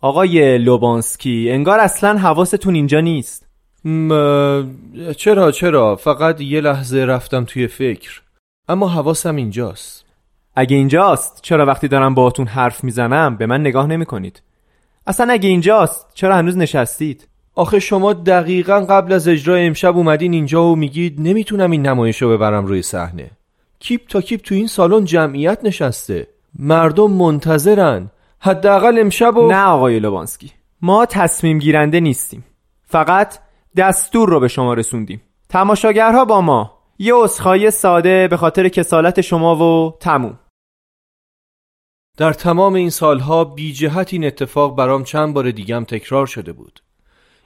آقای 0.00 0.58
لوبانسکی 0.58 1.48
انگار 1.50 1.80
اصلا 1.80 2.18
حواستون 2.18 2.74
اینجا 2.74 3.00
نیست. 3.00 3.46
م... 3.84 4.08
چرا 5.16 5.50
چرا؟ 5.50 5.96
فقط 5.96 6.40
یه 6.40 6.60
لحظه 6.60 7.04
رفتم 7.04 7.44
توی 7.44 7.66
فکر. 7.66 8.22
اما 8.68 8.88
حواسم 8.88 9.36
اینجاست. 9.36 10.01
اگه 10.54 10.76
اینجاست 10.76 11.38
چرا 11.42 11.66
وقتی 11.66 11.88
دارم 11.88 12.14
باهاتون 12.14 12.46
حرف 12.46 12.84
می‌زنم 12.84 13.36
به 13.36 13.46
من 13.46 13.60
نگاه 13.60 13.86
نمی 13.86 14.06
کنید 14.06 14.42
اصلا 15.06 15.32
اگه 15.32 15.48
اینجاست 15.48 16.06
چرا 16.14 16.36
هنوز 16.36 16.56
نشستید؟ 16.56 17.28
آخه 17.54 17.78
شما 17.78 18.12
دقیقا 18.12 18.80
قبل 18.80 19.12
از 19.12 19.28
اجرای 19.28 19.66
امشب 19.66 19.96
اومدین 19.96 20.32
اینجا 20.32 20.64
و 20.64 20.76
میگید 20.76 21.20
نمی‌تونم 21.20 21.70
این 21.70 21.86
نمایش 21.86 22.22
رو 22.22 22.30
ببرم 22.30 22.66
روی 22.66 22.82
صحنه. 22.82 23.30
کیپ 23.78 24.08
تا 24.08 24.20
کیپ 24.20 24.40
تو 24.40 24.54
این 24.54 24.66
سالن 24.66 25.04
جمعیت 25.04 25.58
نشسته. 25.62 26.26
مردم 26.58 27.10
منتظرن. 27.10 28.10
حداقل 28.40 28.98
امشب 28.98 29.36
و... 29.36 29.48
نه 29.48 29.64
آقای 29.64 30.00
لوبانسکی. 30.00 30.52
ما 30.82 31.06
تصمیم 31.06 31.58
گیرنده 31.58 32.00
نیستیم. 32.00 32.44
فقط 32.86 33.38
دستور 33.76 34.28
رو 34.28 34.40
به 34.40 34.48
شما 34.48 34.74
رسوندیم. 34.74 35.22
تماشاگرها 35.48 36.24
با 36.24 36.40
ما. 36.40 36.78
یه 36.98 37.14
عذرخواهی 37.14 37.70
ساده 37.70 38.28
به 38.28 38.36
خاطر 38.36 38.68
کسالت 38.68 39.20
شما 39.20 39.56
و 39.56 39.94
تموم. 40.00 40.38
در 42.16 42.32
تمام 42.32 42.74
این 42.74 42.90
سالها 42.90 43.44
بی 43.44 43.72
جهت 43.72 44.12
این 44.12 44.24
اتفاق 44.24 44.76
برام 44.76 45.04
چند 45.04 45.34
بار 45.34 45.50
دیگم 45.50 45.84
تکرار 45.84 46.26
شده 46.26 46.52
بود. 46.52 46.80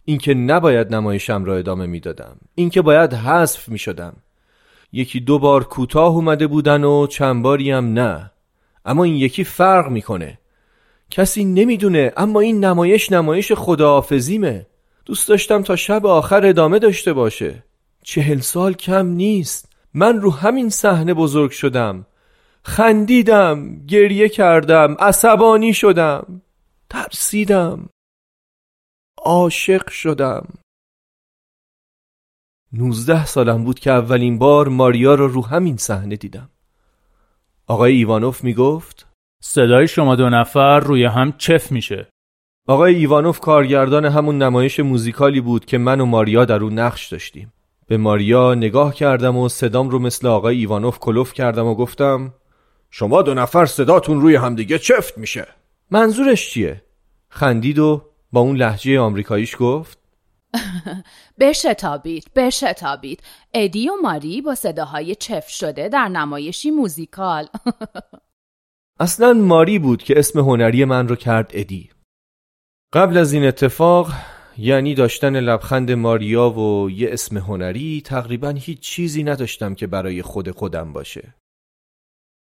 اینکه 0.05 0.35
نباید 0.35 0.95
نمایشم 0.95 1.45
را 1.45 1.57
ادامه 1.57 1.87
می‌دادم. 1.87 2.37
اینکه 2.55 2.83
باید 2.83 3.15
حذف 3.15 3.69
می 3.69 3.79
شدم 3.79 4.17
یکی 4.93 5.21
دو 5.21 5.39
بار 5.39 5.65
کوتاه 5.65 6.15
اومده 6.15 6.47
بودن 6.47 6.85
و 6.85 7.07
چند 7.07 7.43
باری 7.43 7.71
هم 7.71 7.93
نه. 7.93 8.31
اما 8.85 9.05
این 9.05 9.15
یکی 9.15 9.45
فرق 9.45 9.89
می‌کنه. 9.89 10.39
کسی 11.11 11.45
نمی‌دونه 11.45 12.13
اما 12.17 12.41
این 12.41 12.65
نمایش 12.65 13.13
نمایش 13.13 13.53
خداحافظیمه. 13.53 14.67
دوست 15.05 15.29
داشتم 15.29 15.63
تا 15.63 15.77
شب 15.77 16.07
آخر 16.07 16.47
ادامه 16.47 16.79
داشته 16.79 17.13
باشه. 17.13 17.65
چهل 18.03 18.39
سال 18.39 18.73
کم 18.73 19.07
نیست. 19.07 19.73
من 19.95 20.21
رو 20.21 20.31
همین 20.31 20.69
صحنه 20.69 21.15
بزرگ 21.15 21.51
شدم. 21.51 22.07
خندیدم 22.69 23.87
گریه 23.87 24.29
کردم 24.29 24.97
عصبانی 24.99 25.75
شدم 25.75 26.43
ترسیدم. 26.91 27.89
عاشق 29.19 29.89
شدم. 29.91 30.47
نوزده 32.73 33.27
سالم 33.27 33.65
بود 33.65 33.79
که 33.79 33.91
اولین 33.91 34.39
بار 34.39 34.69
ماریا 34.69 35.15
رو 35.15 35.29
رو 35.29 35.47
همین 35.47 35.77
صحنه 35.77 36.17
دیدم. 36.17 36.51
آقای 37.67 37.93
ایوانوف 37.93 38.45
می‌گفت 38.45 39.07
صدای 39.43 39.89
شما 39.89 40.17
دو 40.17 40.31
نفر 40.31 40.81
روی 40.81 41.05
هم 41.05 41.33
چف 41.33 41.73
میشه. 41.73 42.09
آقای 42.69 42.95
ایوانوف 42.95 43.41
کارگردان 43.41 44.05
همون 44.05 44.43
نمایش 44.43 44.81
موزیکالی 44.81 45.41
بود 45.41 45.65
که 45.65 45.79
من 45.79 46.01
و 46.01 46.05
ماریا 46.05 46.45
در 46.45 46.63
اون 46.63 46.79
نقش 46.79 47.09
داشتیم. 47.09 47.53
به 47.87 47.97
ماریا 47.97 48.55
نگاه 48.55 48.95
کردم 48.95 49.37
و 49.37 49.49
صدام 49.49 49.91
رو 49.91 49.99
مثل 49.99 50.27
آقای 50.27 50.57
ایوانوف 50.57 50.99
کلوف 50.99 51.33
کردم 51.33 51.67
و 51.67 51.75
گفتم 51.75 52.33
شما 52.99 53.23
دو 53.23 53.35
نفر 53.35 53.67
صداتون 53.67 54.21
روی 54.21 54.37
همدیگه 54.37 54.79
چفت 54.79 55.19
میشه. 55.19 55.47
منظورش 55.91 56.51
چیه؟ 56.51 56.83
خندید 57.29 57.79
و 57.79 58.03
با 58.33 58.41
اون 58.41 58.57
لحجه 58.57 59.01
آمریکاییش 59.01 59.57
گفت؟ 59.59 59.99
بشتابید 61.41 62.31
بشتابید 62.37 63.23
ادی 63.55 63.89
و 63.89 63.93
ماری 64.03 64.43
با 64.43 64.55
صداهای 64.55 65.15
چف 65.15 65.49
شده 65.49 65.89
در 65.89 66.09
نمایشی 66.09 66.71
موزیکال. 66.71 67.49
اصلا 69.01 69.33
ماری 69.33 69.79
بود 69.79 70.03
که 70.03 70.19
اسم 70.19 70.39
هنری 70.39 70.85
من 70.85 71.09
رو 71.09 71.17
کرد 71.17 71.51
ادی. 71.55 71.91
قبل 72.93 73.17
از 73.17 73.33
این 73.33 73.45
اتفاق 73.45 74.13
یعنی 74.59 74.95
داشتن 74.95 75.41
لبخند 75.41 75.93
ماریا 75.93 76.51
و 76.51 76.91
یه 76.91 77.09
اسم 77.13 77.37
هنری 77.37 78.03
تقریبا 78.05 78.49
هیچ 78.49 78.81
چیزی 78.81 79.23
نداشتم 79.23 79.75
که 79.75 79.87
برای 79.87 80.23
خود 80.23 80.51
خودم 80.51 80.93
باشه. 80.93 81.35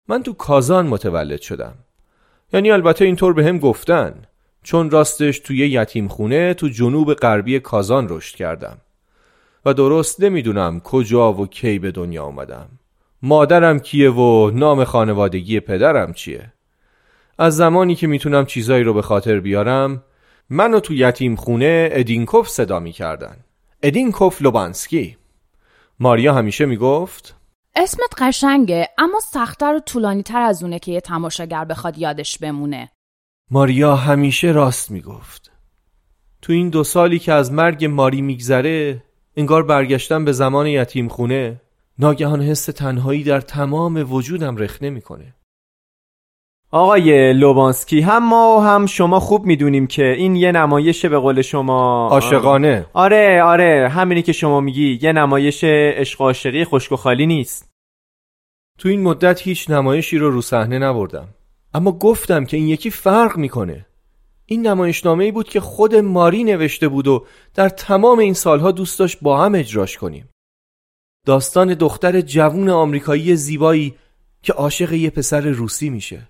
من 0.07 0.23
تو 0.23 0.33
کازان 0.33 0.87
متولد 0.87 1.41
شدم. 1.41 1.73
یعنی 2.53 2.71
البته 2.71 3.05
اینطور 3.05 3.33
به 3.33 3.45
هم 3.45 3.59
گفتن. 3.59 4.13
چون 4.63 4.89
راستش 4.89 5.39
توی 5.39 5.57
یتیم 5.57 6.07
خونه 6.07 6.53
تو 6.53 6.69
جنوب 6.69 7.13
غربی 7.13 7.59
کازان 7.59 8.07
رشد 8.09 8.35
کردم. 8.35 8.77
و 9.65 9.73
درست 9.73 10.23
نمی‌دونم 10.23 10.79
کجا 10.79 11.33
و 11.33 11.47
کی 11.47 11.79
به 11.79 11.91
دنیا 11.91 12.23
آمدم 12.23 12.67
مادرم 13.21 13.79
کیه 13.79 14.11
و 14.11 14.51
نام 14.51 14.83
خانوادگی 14.83 15.59
پدرم 15.59 16.13
چیه؟ 16.13 16.53
از 17.37 17.57
زمانی 17.57 17.95
که 17.95 18.07
می‌تونم 18.07 18.45
چیزایی 18.45 18.83
رو 18.83 18.93
به 18.93 19.01
خاطر 19.01 19.39
بیارم 19.39 20.03
منو 20.49 20.79
تو 20.79 20.93
یتیم 20.93 21.35
خونه 21.35 21.89
ادینکوف 21.91 22.49
صدا 22.49 22.79
می‌کردن. 22.79 23.37
ادینکوف 23.83 24.41
لوبانسکی. 24.41 25.17
ماریا 25.99 26.33
همیشه 26.33 26.65
می‌گفت 26.65 27.35
اسمت 27.77 28.13
قشنگه 28.17 28.89
اما 28.97 29.19
سختتر 29.19 29.75
و 29.75 29.79
طولانی 29.79 30.23
تر 30.23 30.41
از 30.41 30.63
اونه 30.63 30.79
که 30.79 30.91
یه 30.91 31.01
تماشاگر 31.01 31.65
بخواد 31.65 31.97
یادش 31.97 32.37
بمونه. 32.37 32.91
ماریا 33.51 33.95
همیشه 33.95 34.47
راست 34.47 34.91
می‌گفت. 34.91 35.51
تو 36.41 36.53
این 36.53 36.69
دو 36.69 36.83
سالی 36.83 37.19
که 37.19 37.33
از 37.33 37.51
مرگ 37.51 37.85
ماری 37.85 38.21
میگذره 38.21 39.03
انگار 39.35 39.63
برگشتم 39.63 40.25
به 40.25 40.31
زمان 40.31 40.67
یتیم 40.67 41.07
خونه 41.07 41.61
ناگهان 41.99 42.41
حس 42.41 42.65
تنهایی 42.65 43.23
در 43.23 43.41
تمام 43.41 44.13
وجودم 44.13 44.57
رخنه 44.57 44.89
می‌کنه 44.89 45.35
آقای 46.75 47.33
لوبانسکی 47.33 48.01
هم 48.01 48.29
ما 48.29 48.57
و 48.57 48.63
هم 48.63 48.85
شما 48.85 49.19
خوب 49.19 49.45
می‌دونیم 49.45 49.87
که 49.87 50.03
این 50.03 50.35
یه 50.35 50.51
نمایش 50.51 51.05
به 51.05 51.17
قول 51.17 51.41
شما. 51.41 52.07
عاشقانه. 52.11 52.85
آره 52.93 53.43
آره 53.43 53.89
همینی 53.89 54.21
که 54.21 54.31
شما 54.31 54.61
میگی 54.61 54.99
یه 55.01 55.11
نمایش 55.11 55.63
عشق 55.63 56.21
عاشقی 56.21 56.65
خشک 56.65 56.91
و 56.91 56.95
خالی 56.95 57.25
نیست. 57.25 57.69
تو 58.79 58.89
این 58.89 59.01
مدت 59.01 59.41
هیچ 59.41 59.69
نمایشی 59.69 60.17
رو 60.17 60.31
رو 60.31 60.41
صحنه 60.41 60.79
نبردم. 60.79 61.27
اما 61.73 61.91
گفتم 61.91 62.45
که 62.45 62.57
این 62.57 62.67
یکی 62.67 62.89
فرق 62.89 63.37
می‌کنه. 63.37 63.85
این 64.45 64.67
نمایشنامه 64.67 65.23
ای 65.23 65.31
بود 65.31 65.49
که 65.49 65.59
خود 65.59 65.95
ماری 65.95 66.43
نوشته 66.43 66.87
بود 66.87 67.07
و 67.07 67.25
در 67.53 67.69
تمام 67.69 68.19
این 68.19 68.33
سالها 68.33 68.71
دوست 68.71 68.99
داشت 68.99 69.17
با 69.21 69.37
هم 69.37 69.55
اجراش 69.55 69.97
کنیم. 69.97 70.29
داستان 71.25 71.73
دختر 71.73 72.21
جوون 72.21 72.69
آمریکایی 72.69 73.35
زیبایی 73.35 73.95
که 74.43 74.53
عاشق 74.53 74.93
یه 74.93 75.09
پسر 75.09 75.41
روسی 75.41 75.89
میشه. 75.89 76.29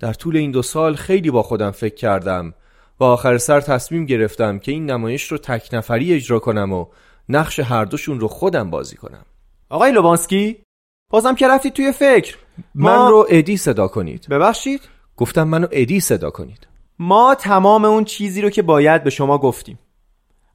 در 0.00 0.12
طول 0.12 0.36
این 0.36 0.50
دو 0.50 0.62
سال 0.62 0.94
خیلی 0.94 1.30
با 1.30 1.42
خودم 1.42 1.70
فکر 1.70 1.94
کردم 1.94 2.54
و 3.00 3.04
آخر 3.04 3.38
سر 3.38 3.60
تصمیم 3.60 4.06
گرفتم 4.06 4.58
که 4.58 4.72
این 4.72 4.90
نمایش 4.90 5.32
رو 5.32 5.38
تک 5.38 5.68
نفری 5.72 6.14
اجرا 6.14 6.38
کنم 6.38 6.72
و 6.72 6.86
نقش 7.28 7.60
هر 7.60 7.84
دوشون 7.84 8.20
رو 8.20 8.28
خودم 8.28 8.70
بازی 8.70 8.96
کنم. 8.96 9.24
آقای 9.70 9.92
لوبانسکی 9.92 10.62
بازم 11.10 11.34
که 11.34 11.48
رفتید 11.48 11.72
توی 11.72 11.92
فکر. 11.92 12.36
ما... 12.74 13.04
من 13.04 13.10
رو 13.10 13.26
ادی 13.28 13.56
صدا 13.56 13.88
کنید. 13.88 14.26
ببخشید؟ 14.30 14.80
گفتم 15.16 15.48
منو 15.48 15.66
ادی 15.70 16.00
صدا 16.00 16.30
کنید. 16.30 16.66
ما 16.98 17.34
تمام 17.34 17.84
اون 17.84 18.04
چیزی 18.04 18.42
رو 18.42 18.50
که 18.50 18.62
باید 18.62 19.04
به 19.04 19.10
شما 19.10 19.38
گفتیم. 19.38 19.78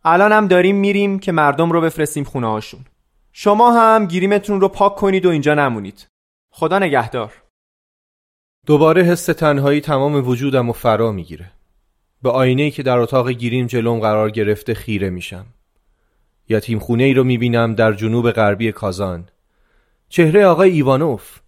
الان 0.04 0.32
هم 0.32 0.48
داریم 0.48 0.76
میریم 0.76 1.20
که 1.20 1.32
مردم 1.32 1.72
رو 1.72 1.82
بفرستیم 1.82 2.24
خونه 2.24 2.48
هاشون 2.48 2.86
شما 3.32 3.72
هم 3.72 4.06
گیریمتون 4.06 4.62
رو 4.62 4.68
پاک 4.68 4.96
کنید 4.96 5.26
و 5.26 5.30
اینجا 5.30 5.54
نمونید. 5.54 6.08
خدا 6.52 6.80
نگهدار. 6.80 7.43
دوباره 8.66 9.04
حس 9.04 9.26
تنهایی 9.26 9.82
تمام 9.82 10.28
وجودم 10.28 10.70
و 10.70 10.74
فرا 10.74 11.12
می‌گیره. 11.12 11.52
به 12.22 12.30
آینه 12.30 12.72
که 12.72 12.84
در 12.84 12.98
اتاق 12.98 13.30
گیریم 13.30 13.68
جلوم 13.68 14.00
قرار 14.00 14.32
گرفته 14.32 14.74
خیره 14.74 15.10
میشم. 15.10 15.46
یتیم 16.50 16.80
خونه 16.80 17.04
ای 17.04 17.14
رو 17.14 17.24
می‌بینم 17.24 17.76
در 17.76 17.94
جنوب 17.94 18.32
غربی 18.32 18.72
کازان. 18.72 19.30
چهره 20.10 20.46
آقای 20.46 20.72
ایوانوف 20.72 21.40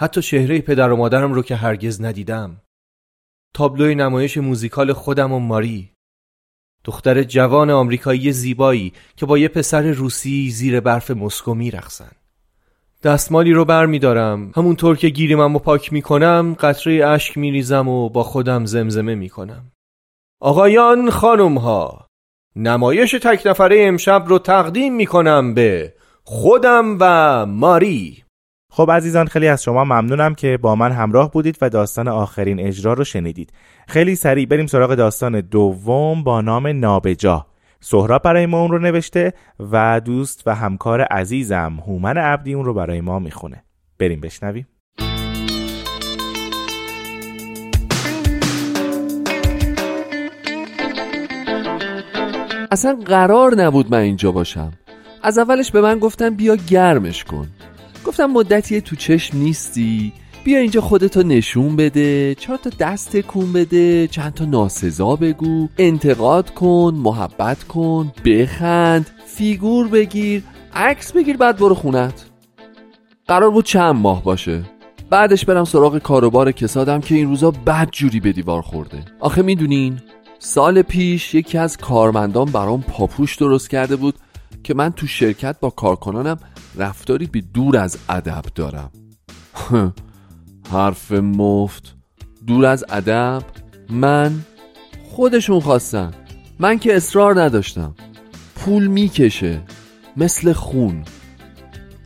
حتی 0.00 0.22
چهره 0.22 0.60
پدر 0.60 0.92
و 0.92 0.96
مادرم 0.96 1.32
رو 1.32 1.42
که 1.42 1.56
هرگز 1.56 2.02
ندیدم. 2.02 2.60
تابلوی 3.54 3.94
نمایش 3.94 4.38
موزیکال 4.38 4.92
خودم 4.92 5.32
و 5.32 5.38
ماری. 5.38 5.90
دختر 6.84 7.22
جوان 7.22 7.70
آمریکایی 7.70 8.32
زیبایی 8.32 8.92
که 9.16 9.26
با 9.26 9.38
یه 9.38 9.48
پسر 9.48 9.82
روسی 9.82 10.50
زیر 10.50 10.80
برف 10.80 11.10
مسکو 11.10 11.54
میرقصن. 11.54 12.12
دستمالی 13.02 13.52
رو 13.52 13.64
بر 13.64 13.86
می 13.86 13.98
دارم 13.98 14.52
همونطور 14.56 14.96
که 14.96 15.08
گیریمم 15.08 15.56
و 15.56 15.58
پاک 15.58 15.92
می 15.92 16.02
کنم 16.02 16.56
قطره 16.60 17.06
اشک 17.06 17.38
می 17.38 17.50
ریزم 17.50 17.88
و 17.88 18.08
با 18.08 18.22
خودم 18.22 18.64
زمزمه 18.64 19.14
می 19.14 19.28
کنم 19.28 19.72
آقایان 20.40 21.10
خانم 21.10 21.58
ها 21.58 22.06
نمایش 22.56 23.10
تک 23.10 23.46
نفره 23.46 23.76
امشب 23.80 24.24
رو 24.26 24.38
تقدیم 24.38 24.94
می 24.94 25.06
کنم 25.06 25.54
به 25.54 25.94
خودم 26.24 26.96
و 27.00 27.46
ماری. 27.46 28.24
خب 28.70 28.90
عزیزان 28.90 29.26
خیلی 29.26 29.48
از 29.48 29.62
شما 29.62 29.84
ممنونم 29.84 30.34
که 30.34 30.58
با 30.62 30.74
من 30.74 30.92
همراه 30.92 31.30
بودید 31.30 31.58
و 31.60 31.70
داستان 31.70 32.08
آخرین 32.08 32.60
اجرا 32.60 32.92
رو 32.92 33.04
شنیدید. 33.04 33.52
خیلی 33.88 34.14
سریع 34.14 34.46
بریم 34.46 34.66
سراغ 34.66 34.94
داستان 34.94 35.40
دوم 35.40 36.24
با 36.24 36.40
نام 36.40 36.66
نابجا. 36.66 37.46
سهراب 37.84 38.22
برای 38.22 38.46
ما 38.46 38.60
اون 38.60 38.70
رو 38.70 38.78
نوشته 38.78 39.32
و 39.72 40.00
دوست 40.04 40.42
و 40.46 40.54
همکار 40.54 41.00
عزیزم 41.00 41.78
هومن 41.86 42.18
عبدی 42.18 42.54
اون 42.54 42.64
رو 42.64 42.74
برای 42.74 43.00
ما 43.00 43.18
می‌خونه. 43.18 43.64
بریم 43.98 44.20
بشنویم. 44.20 44.66
اصلا 52.70 52.98
قرار 53.06 53.54
نبود 53.54 53.90
من 53.90 53.98
اینجا 53.98 54.32
باشم. 54.32 54.72
از 55.22 55.38
اولش 55.38 55.70
به 55.70 55.80
من 55.80 55.98
گفتم 55.98 56.34
بیا 56.34 56.56
گرمش 56.56 57.24
کن. 57.24 57.48
گفتم 58.06 58.26
مدتیه 58.26 58.80
تو 58.80 58.96
چشم 58.96 59.38
نیستی؟ 59.38 60.12
بیا 60.44 60.58
اینجا 60.58 60.80
خودتو 60.80 61.22
نشون 61.22 61.76
بده 61.76 62.34
چهار 62.34 62.58
تا 62.58 62.70
دست 62.78 63.20
کن 63.20 63.52
بده 63.52 64.06
چند 64.06 64.34
تا 64.34 64.44
ناسزا 64.44 65.16
بگو 65.16 65.68
انتقاد 65.78 66.50
کن 66.54 66.94
محبت 66.94 67.64
کن 67.64 68.12
بخند 68.24 69.10
فیگور 69.26 69.88
بگیر 69.88 70.42
عکس 70.74 71.12
بگیر 71.12 71.36
بعد 71.36 71.56
برو 71.56 71.74
خونت. 71.74 72.24
قرار 73.28 73.50
بود 73.50 73.64
چند 73.64 73.94
ماه 73.94 74.24
باشه. 74.24 74.62
بعدش 75.10 75.44
برم 75.44 75.64
سراغ 75.64 75.98
کاروبار 75.98 76.52
کسادم 76.52 77.00
که 77.00 77.14
این 77.14 77.28
روزا 77.28 77.50
بد 77.50 77.88
جوری 77.92 78.20
به 78.20 78.32
دیوار 78.32 78.62
خورده. 78.62 79.04
آخه 79.20 79.42
می‌دونین 79.42 80.00
سال 80.38 80.82
پیش 80.82 81.34
یکی 81.34 81.58
از 81.58 81.76
کارمندان 81.76 82.44
برام 82.44 82.82
پاپوش 82.82 83.36
درست 83.36 83.70
کرده 83.70 83.96
بود 83.96 84.14
که 84.62 84.74
من 84.74 84.92
تو 84.92 85.06
شرکت 85.06 85.56
با 85.60 85.70
کارکنانم 85.70 86.38
رفتاری 86.76 87.26
به 87.26 87.40
دور 87.54 87.76
از 87.76 87.98
ادب 88.08 88.44
دارم. 88.54 88.90
حرف 90.72 91.12
مفت. 91.12 91.94
دور 92.46 92.66
از 92.66 92.84
ادب 92.88 93.42
من 93.90 94.32
خودشون 95.10 95.60
خواستن. 95.60 96.10
من 96.58 96.78
که 96.78 96.96
اصرار 96.96 97.42
نداشتم. 97.42 97.94
پول 98.54 98.86
می‌کشه 98.86 99.60
مثل 100.16 100.52
خون. 100.52 101.04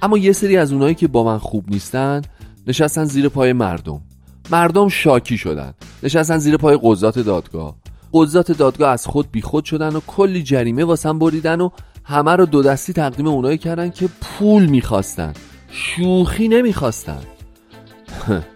اما 0.02 0.18
یه 0.18 0.32
سری 0.32 0.56
از 0.56 0.72
اونایی 0.72 0.94
که 0.94 1.08
با 1.08 1.24
من 1.24 1.38
خوب 1.38 1.64
نیستن 1.70 2.22
نشستن 2.66 3.04
زیر 3.04 3.28
پای 3.28 3.52
مردم. 3.52 4.00
مردم 4.50 4.88
شاکی 4.88 5.38
شدن. 5.38 5.74
نشستن 6.02 6.38
زیر 6.38 6.56
پای 6.56 6.78
قضات 6.82 7.18
دادگاه. 7.18 7.76
قضات 8.12 8.52
دادگاه 8.52 8.90
از 8.90 9.06
خود 9.06 9.30
بیخود 9.32 9.64
شدن 9.64 9.96
و 9.96 10.00
کلی 10.06 10.42
جریمه 10.42 10.84
واسم 10.84 11.18
بریدن 11.18 11.60
و 11.60 11.70
همه 12.04 12.36
رو 12.36 12.46
دو 12.46 12.62
دستی 12.62 12.92
تقدیم 12.92 13.26
اونایی 13.26 13.58
کردن 13.58 13.90
که 13.90 14.08
پول 14.20 14.66
می‌خواستن. 14.66 15.32
شوخی 15.70 16.48
نمی‌خواستن. 16.48 17.20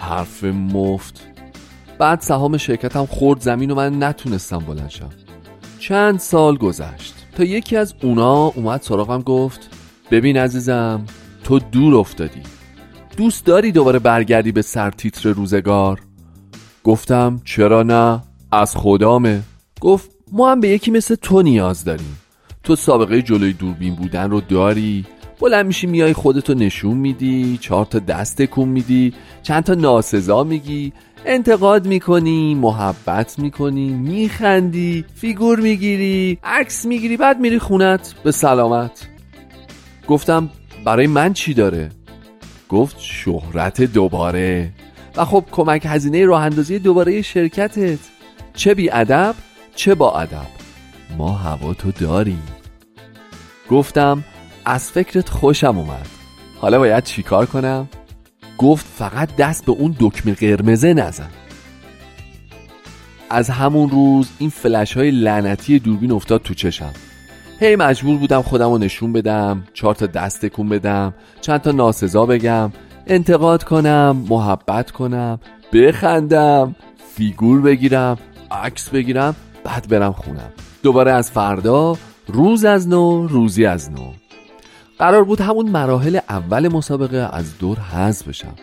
حرف 0.00 0.44
مفت. 0.44 1.26
بعد 1.98 2.20
سهام 2.20 2.56
شرکتم 2.56 3.06
خورد 3.06 3.40
زمین 3.40 3.70
و 3.70 3.74
من 3.74 4.02
نتونستم 4.02 4.58
بلند 4.58 4.90
شم. 4.90 5.10
چند 5.78 6.18
سال 6.18 6.56
گذشت. 6.56 7.14
تا 7.36 7.44
یکی 7.44 7.76
از 7.76 7.94
اونا 8.02 8.46
اومد 8.46 8.82
سراغم 8.82 9.22
گفت 9.22 9.76
ببین 10.10 10.36
عزیزم 10.36 11.04
تو 11.44 11.58
دور 11.58 11.94
افتادی. 11.94 12.42
دوست 13.16 13.46
داری 13.46 13.72
دوباره 13.72 13.98
برگردی 13.98 14.52
به 14.52 14.62
سرتیتر 14.62 15.28
روزگار؟ 15.28 16.00
گفتم 16.84 17.40
چرا 17.44 17.82
نه؟ 17.82 18.22
از 18.52 18.76
خدامه. 18.76 19.42
گفت 19.80 20.10
ما 20.32 20.50
هم 20.50 20.60
به 20.60 20.68
یکی 20.68 20.90
مثل 20.90 21.14
تو 21.14 21.42
نیاز 21.42 21.84
داریم. 21.84 22.18
تو 22.62 22.76
سابقه 22.76 23.22
جلوی 23.22 23.52
دوربین 23.52 23.94
بودن 23.94 24.30
رو 24.30 24.40
داری؟ 24.40 25.06
بلند 25.40 25.66
میشی 25.66 25.86
میای 25.86 26.12
خودتو 26.12 26.54
نشون 26.54 26.96
میدی 26.96 27.58
چهار 27.60 27.84
تا 27.84 27.98
دست 27.98 28.44
کن 28.44 28.68
میدی 28.68 29.12
چند 29.42 29.64
تا 29.64 29.74
ناسزا 29.74 30.44
میگی 30.44 30.92
انتقاد 31.24 31.86
می‌کنی 31.86 32.54
محبت 32.54 33.38
می‌کنی 33.38 33.88
میخندی 33.88 35.04
فیگور 35.14 35.60
می‌گیری 35.60 36.38
عکس 36.44 36.86
می‌گیری 36.86 37.16
بعد 37.16 37.40
میری 37.40 37.58
خونت 37.58 38.14
به 38.24 38.32
سلامت. 38.32 39.08
گفتم 40.08 40.50
برای 40.84 41.06
من 41.06 41.32
چی 41.32 41.54
داره؟ 41.54 41.88
گفت 42.68 42.96
شهرت 42.98 43.82
دوباره. 43.82 44.72
و 45.16 45.24
خب 45.24 45.44
کمک 45.52 45.82
هزینه 45.86 46.24
راه 46.24 46.42
اندازی 46.42 46.78
دوباره 46.78 47.22
شرکتت. 47.22 47.98
چه 48.54 48.74
بی 48.74 48.90
ادب 48.90 49.34
چه 49.74 49.94
با 49.94 50.20
ادب. 50.20 50.46
ما 51.18 51.32
هوا 51.32 51.74
تو 51.74 51.90
داریم. 51.92 52.42
گفتم 53.70 54.24
از 54.64 54.90
فکرت 54.90 55.28
خوشم 55.28 55.78
اومد. 55.78 56.06
حالا 56.60 56.78
باید 56.78 57.04
چیکار 57.04 57.46
کنم؟ 57.46 57.88
گفت 58.58 58.86
فقط 58.94 59.36
دست 59.36 59.64
به 59.64 59.72
اون 59.72 59.96
دکمه 60.00 60.34
قرمزه 60.34 60.94
نزن. 60.94 61.30
از 63.30 63.50
همون 63.50 63.90
روز 63.90 64.30
این 64.38 64.50
فلش 64.50 64.96
های 64.96 65.10
لعنتی 65.10 65.78
دوربین 65.78 66.12
افتاد 66.12 66.42
تو 66.42 66.54
چشم. 66.54 66.92
هی 67.60 67.76
مجبور 67.76 68.18
بودم 68.18 68.42
خودم 68.42 68.70
رو 68.70 68.78
نشون 68.78 69.12
بدم 69.12 69.64
چهار 69.74 69.94
تا 69.94 70.06
دست 70.06 70.46
تکون 70.46 70.68
بدم 70.68 71.14
چند 71.40 71.60
تا 71.60 71.72
ناسزا 71.72 72.26
بگم 72.26 72.72
انتقاد 73.06 73.64
کنم 73.64 74.26
محبت 74.28 74.90
کنم 74.90 75.40
بخندم 75.72 76.74
فیگور 77.14 77.60
بگیرم 77.60 78.18
عکس 78.50 78.88
بگیرم 78.88 79.36
بعد 79.64 79.88
برم 79.88 80.12
خونم. 80.12 80.52
دوباره 80.82 81.12
از 81.12 81.30
فردا 81.30 81.96
روز 82.26 82.64
از 82.64 82.88
نو 82.88 83.26
روزی 83.26 83.66
از 83.66 83.90
نو. 83.90 84.19
قرار 85.00 85.24
بود 85.24 85.40
همون 85.40 85.70
مراحل 85.70 86.18
اول 86.28 86.68
مسابقه 86.68 87.28
از 87.32 87.58
دور 87.58 87.78
حذف 87.78 88.28
بشم. 88.28 88.54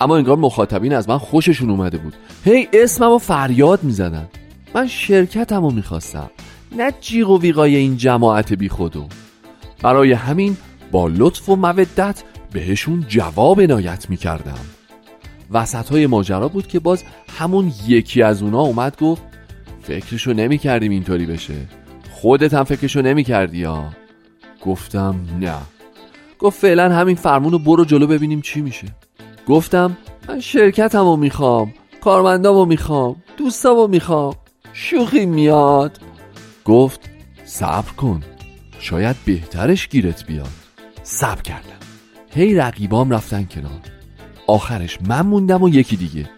اما 0.00 0.16
انگار 0.16 0.36
مخاطبین 0.36 0.94
از 0.94 1.08
من 1.08 1.18
خوششون 1.18 1.70
اومده 1.70 1.98
بود. 1.98 2.14
هی 2.44 2.68
اسمم 2.72 3.10
و 3.10 3.18
فریاد 3.18 3.82
می‌زدن. 3.82 4.28
من 4.74 4.86
شرکتم 4.86 5.64
رو 5.64 5.70
می‌خواستم. 5.70 6.30
نه 6.76 6.92
جیغ 7.00 7.30
و 7.30 7.40
ویقای 7.40 7.76
این 7.76 7.96
جماعت 7.96 8.52
بی 8.52 8.68
خودو 8.68 9.06
برای 9.82 10.12
همین 10.12 10.56
با 10.90 11.08
لطف 11.08 11.48
و 11.48 11.56
مودت 11.56 12.22
بهشون 12.52 13.04
جواب 13.08 13.60
عنایت 13.60 14.10
می‌کردم. 14.10 14.58
وسط 15.50 15.88
های 15.88 16.06
ماجرا 16.06 16.48
بود 16.48 16.66
که 16.66 16.80
باز 16.80 17.04
همون 17.38 17.72
یکی 17.86 18.22
از 18.22 18.42
اونا 18.42 18.60
اومد 18.60 18.96
گفت 19.00 19.22
فکرشو 19.82 20.32
نمی‌کردیم 20.32 20.90
اینطوری 20.90 21.26
بشه. 21.26 21.54
خودت 22.10 22.54
هم 22.54 22.64
فکرشو 22.64 23.02
نمی‌کردی 23.02 23.58
یا 23.58 23.84
گفتم 24.64 25.16
نه. 25.40 25.54
گفت 26.38 26.60
فعلا 26.60 26.92
همین 26.92 27.16
فرمون 27.16 27.52
رو 27.52 27.58
برو 27.58 27.84
جلو 27.84 28.06
ببینیم 28.06 28.40
چی 28.40 28.60
میشه. 28.60 28.86
گفتم 29.48 29.96
من 30.28 30.40
شرکتم 30.40 31.04
رو 31.04 31.16
می‌خوام 31.16 31.74
کارمندام 32.00 32.56
رو 32.56 32.64
می‌خوام 32.64 33.16
دوستام 33.36 33.76
رو 33.76 33.88
می‌خوام. 33.88 34.34
شوخی 34.72 35.26
میاد. 35.26 35.98
گفت 36.64 37.00
صبر 37.44 37.92
کن 37.92 38.20
شاید 38.78 39.16
بهترش 39.24 39.88
گیرت 39.88 40.26
بیاد. 40.26 40.48
صبر 41.02 41.42
کردم. 41.42 41.68
هی 42.34 42.54
رقیبام 42.54 43.10
رفتن 43.10 43.44
کنار. 43.44 43.80
آخرش 44.46 44.98
من 45.08 45.20
موندم 45.20 45.62
و 45.62 45.68
یکی 45.68 45.96
دیگه. 45.96 46.30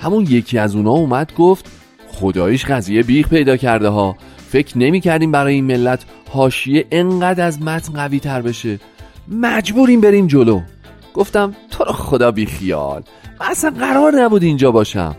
همون 0.00 0.26
یکی 0.30 0.58
از 0.58 0.74
اونا 0.74 0.90
اومد 0.90 1.32
گفت 1.34 1.70
خدایش 2.08 2.64
قضیه 2.64 3.02
بیخ 3.02 3.28
پیدا 3.28 3.56
کرده 3.56 3.88
ها. 3.88 4.16
فکر 4.52 4.78
نمی 4.78 5.00
کردیم 5.00 5.32
برای 5.32 5.54
این 5.54 5.64
ملت 5.64 6.04
حاشیه 6.30 6.86
انقدر 6.90 7.46
از 7.46 7.62
متن 7.62 7.92
قوی 7.92 8.20
تر 8.20 8.42
بشه. 8.42 8.80
مجبوریم 9.28 10.00
بریم 10.00 10.26
جلو. 10.26 10.60
گفتم 11.14 11.54
تو 11.70 11.84
رو 11.84 11.92
خدا 11.92 12.30
بی 12.30 12.46
خیال. 12.46 13.02
من 13.40 13.46
اصلا 13.46 13.70
قرار 13.70 14.12
نبود 14.12 14.42
اینجا 14.42 14.70
باشم. 14.70 15.16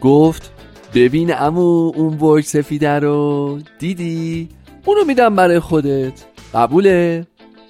گفت 0.00 0.52
ببین 0.94 1.34
امو 1.34 1.92
اون 1.96 2.16
برج 2.16 2.44
سفیده 2.44 2.98
رو. 2.98 3.58
دیدی؟ 3.78 4.48
اونو 4.84 5.04
میدم 5.04 5.36
برای 5.36 5.60
خودت. 5.60 6.24
قبوله؟ 6.54 7.26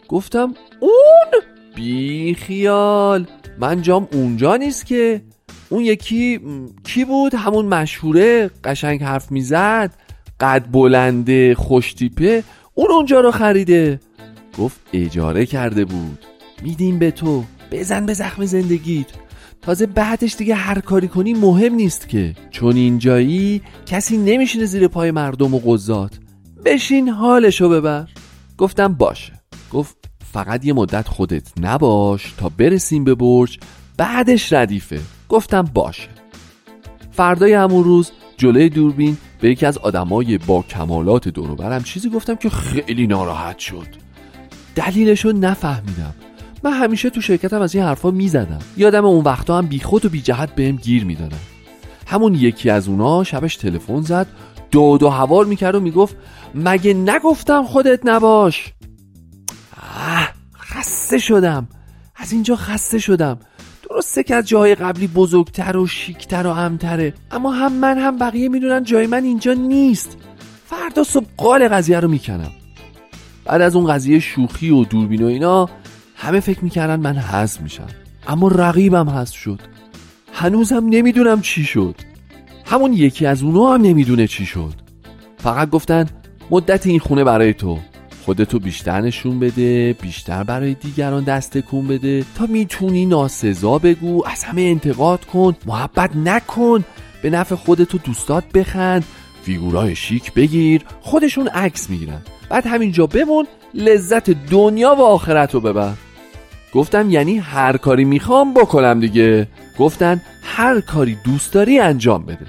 گفتم 0.08 0.54
اون؟ 0.80 1.42
بی 1.74 2.34
خیال. 2.34 3.26
من 3.58 3.82
جام 3.82 4.08
اونجا 4.12 4.56
نیست 4.56 4.86
که. 4.86 5.22
اون 5.68 5.84
یکی 5.84 6.40
کی 6.84 7.04
بود؟ 7.04 7.34
همون 7.34 7.66
مشهوره. 7.66 8.50
قشنگ 8.64 9.02
حرف 9.02 9.32
می‌زد. 9.32 9.94
قد 10.40 10.66
بلنده 10.72 11.54
خوشتیپه 11.54 12.44
اون 12.74 12.90
اونجا 12.90 13.20
رو 13.20 13.30
خریده. 13.30 14.00
گفت 14.58 14.80
اجاره 14.92 15.46
کرده 15.46 15.84
بود. 15.84 16.18
میدیم 16.62 16.98
به 16.98 17.10
تو. 17.10 17.44
بزن 17.70 18.06
به 18.06 18.14
زخم 18.14 18.44
زندگیت. 18.44 19.06
تازه 19.62 19.86
بعدش 19.86 20.36
دیگه 20.36 20.54
هر 20.54 20.80
کاری 20.80 21.08
کنی 21.08 21.34
مهم 21.34 21.74
نیست 21.74 22.08
که. 22.08 22.34
چون 22.50 22.76
اینجایی 22.76 23.62
کسی 23.86 24.16
نمیشینه 24.18 24.64
زیر 24.64 24.88
پای 24.88 25.10
مردم 25.10 25.54
و 25.54 25.58
قضات. 25.58 26.18
بشین 26.64 27.08
حالشو 27.08 27.68
ببر. 27.68 28.08
گفتم 28.58 28.92
باشه. 28.92 29.32
گفت 29.72 29.96
فقط 30.32 30.64
یه 30.64 30.72
مدت 30.72 31.08
خودت 31.08 31.52
نباش 31.60 32.34
تا 32.38 32.48
برسیم 32.48 33.04
به 33.04 33.14
برج. 33.14 33.58
بعدش 33.96 34.52
ردیفه. 34.52 35.00
گفتم 35.28 35.62
باشه. 35.62 36.08
فردای 37.10 37.52
همون 37.52 37.84
روز 37.84 38.10
جلوی 38.36 38.68
دوربین 38.68 39.16
به 39.40 39.50
یکی 39.50 39.66
از 39.66 39.78
آدمای 39.78 40.38
با 40.38 40.62
کمالات 40.62 41.28
دوروبرم 41.28 41.82
چیزی 41.82 42.10
گفتم 42.10 42.34
که 42.34 42.50
خیلی 42.50 43.06
ناراحت 43.06 43.58
شد. 43.58 43.86
دلیلشو 44.74 45.32
نفهمیدم. 45.32 46.14
من 46.62 46.72
همیشه 46.72 47.10
تو 47.10 47.20
شرکتم 47.20 47.62
از 47.62 47.74
این 47.74 47.84
حرفا 47.84 48.10
می‌زدم. 48.10 48.58
یادم 48.76 49.04
اون 49.04 49.24
وقتا 49.24 49.58
هم 49.58 49.66
بیخود 49.66 50.04
و 50.04 50.08
بی 50.08 50.20
جهت 50.20 50.54
بهم 50.54 50.76
گیر 50.76 51.04
می‌دادن. 51.04 51.38
همون 52.06 52.34
یکی 52.34 52.70
از 52.70 52.88
اونا 52.88 53.24
شبش 53.24 53.56
تلفن 53.56 54.00
زد 54.00 54.26
داد 54.70 55.02
و 55.02 55.08
هوار 55.08 55.44
می‌کرد 55.44 55.74
و 55.74 55.80
می‌گفت 55.80 56.16
مگه 56.54 56.94
نگفتم 56.94 57.64
خودت 57.64 58.00
نباش؟ 58.04 58.72
خسته 60.60 61.18
شدم. 61.18 61.68
از 62.16 62.32
اینجا 62.32 62.56
خسته 62.56 62.98
شدم. 62.98 63.38
درسته 63.90 64.22
که 64.22 64.34
از 64.34 64.48
جاهای 64.48 64.74
قبلی 64.74 65.06
بزرگتر 65.06 65.76
و 65.76 65.86
شیکتر 65.86 66.46
و 66.46 66.50
امتره 66.50 67.14
اما 67.30 67.52
هم 67.52 67.72
من 67.72 67.98
هم 67.98 68.18
بقیه 68.18 68.48
می‌دونن 68.48 68.84
جای 68.84 69.06
من 69.06 69.24
اینجا 69.24 69.52
نیست. 69.52 70.16
فردا 70.66 71.04
صبح 71.04 71.26
قال 71.36 71.68
قضیه 71.68 72.00
رو 72.00 72.08
می‌کنم. 72.08 72.50
بعد 73.44 73.60
از 73.60 73.76
اون 73.76 73.92
قضیه 73.92 74.18
شوخی 74.18 74.70
و 74.70 74.84
دوربین 74.84 75.22
و 75.22 75.26
اینا 75.26 75.68
همه 76.16 76.40
فکر 76.40 76.64
می‌کردن 76.64 77.00
من 77.00 77.16
حذف 77.16 77.60
میشم. 77.60 77.86
اما 78.28 78.48
رقیبم 78.48 79.10
حذف 79.10 79.34
شد. 79.34 79.60
هنوزم 80.32 80.86
نمی‌دونم 80.88 81.40
چی 81.40 81.64
شد. 81.64 81.94
همون 82.64 82.92
یکی 82.92 83.26
از 83.26 83.42
اونا 83.42 83.74
هم 83.74 83.82
نمی‌دونه 83.82 84.26
چی 84.26 84.46
شد. 84.46 84.74
فقط 85.38 85.70
گفتن 85.70 86.06
مدت 86.50 86.86
این 86.86 86.98
خونه 86.98 87.24
برای 87.24 87.54
تو. 87.54 87.78
خودتو 88.30 88.58
بیشتر 88.58 89.00
نشون 89.00 89.40
بده 89.40 89.96
بیشتر 90.02 90.42
برای 90.42 90.74
دیگران 90.74 91.24
دست 91.24 91.58
کن 91.58 91.86
بده 91.86 92.24
تا 92.34 92.46
می‌تونی 92.46 93.06
ناسزا 93.06 93.78
بگو 93.78 94.22
از 94.26 94.44
همه 94.44 94.62
انتقاد 94.62 95.24
کن 95.24 95.56
محبت 95.66 96.16
نکن 96.16 96.84
به 97.22 97.30
نفع 97.30 97.54
خودتو 97.54 97.98
دوستات 97.98 98.44
بخند 98.54 99.04
فیگورای 99.42 99.96
شیک 99.96 100.34
بگیر 100.34 100.82
خودشون 101.00 101.48
عکس 101.48 101.90
می‌گیرن. 101.90 102.22
بعد 102.48 102.66
همینجا 102.66 103.06
بمون 103.06 103.46
لذت 103.74 104.30
دنیا 104.30 104.94
و 104.94 105.02
آخرت 105.02 105.54
رو 105.54 105.60
ببر. 105.60 105.92
گفتم 106.74 107.10
یعنی 107.10 107.38
هر 107.38 107.76
کاری 107.76 108.04
می‌خوام 108.04 108.54
بکنم 108.54 109.00
دیگه. 109.00 109.48
گفتن 109.78 110.22
هر 110.42 110.80
کاری 110.80 111.16
دوست 111.24 111.52
داری 111.52 111.78
انجام 111.78 112.26
بده. 112.26 112.46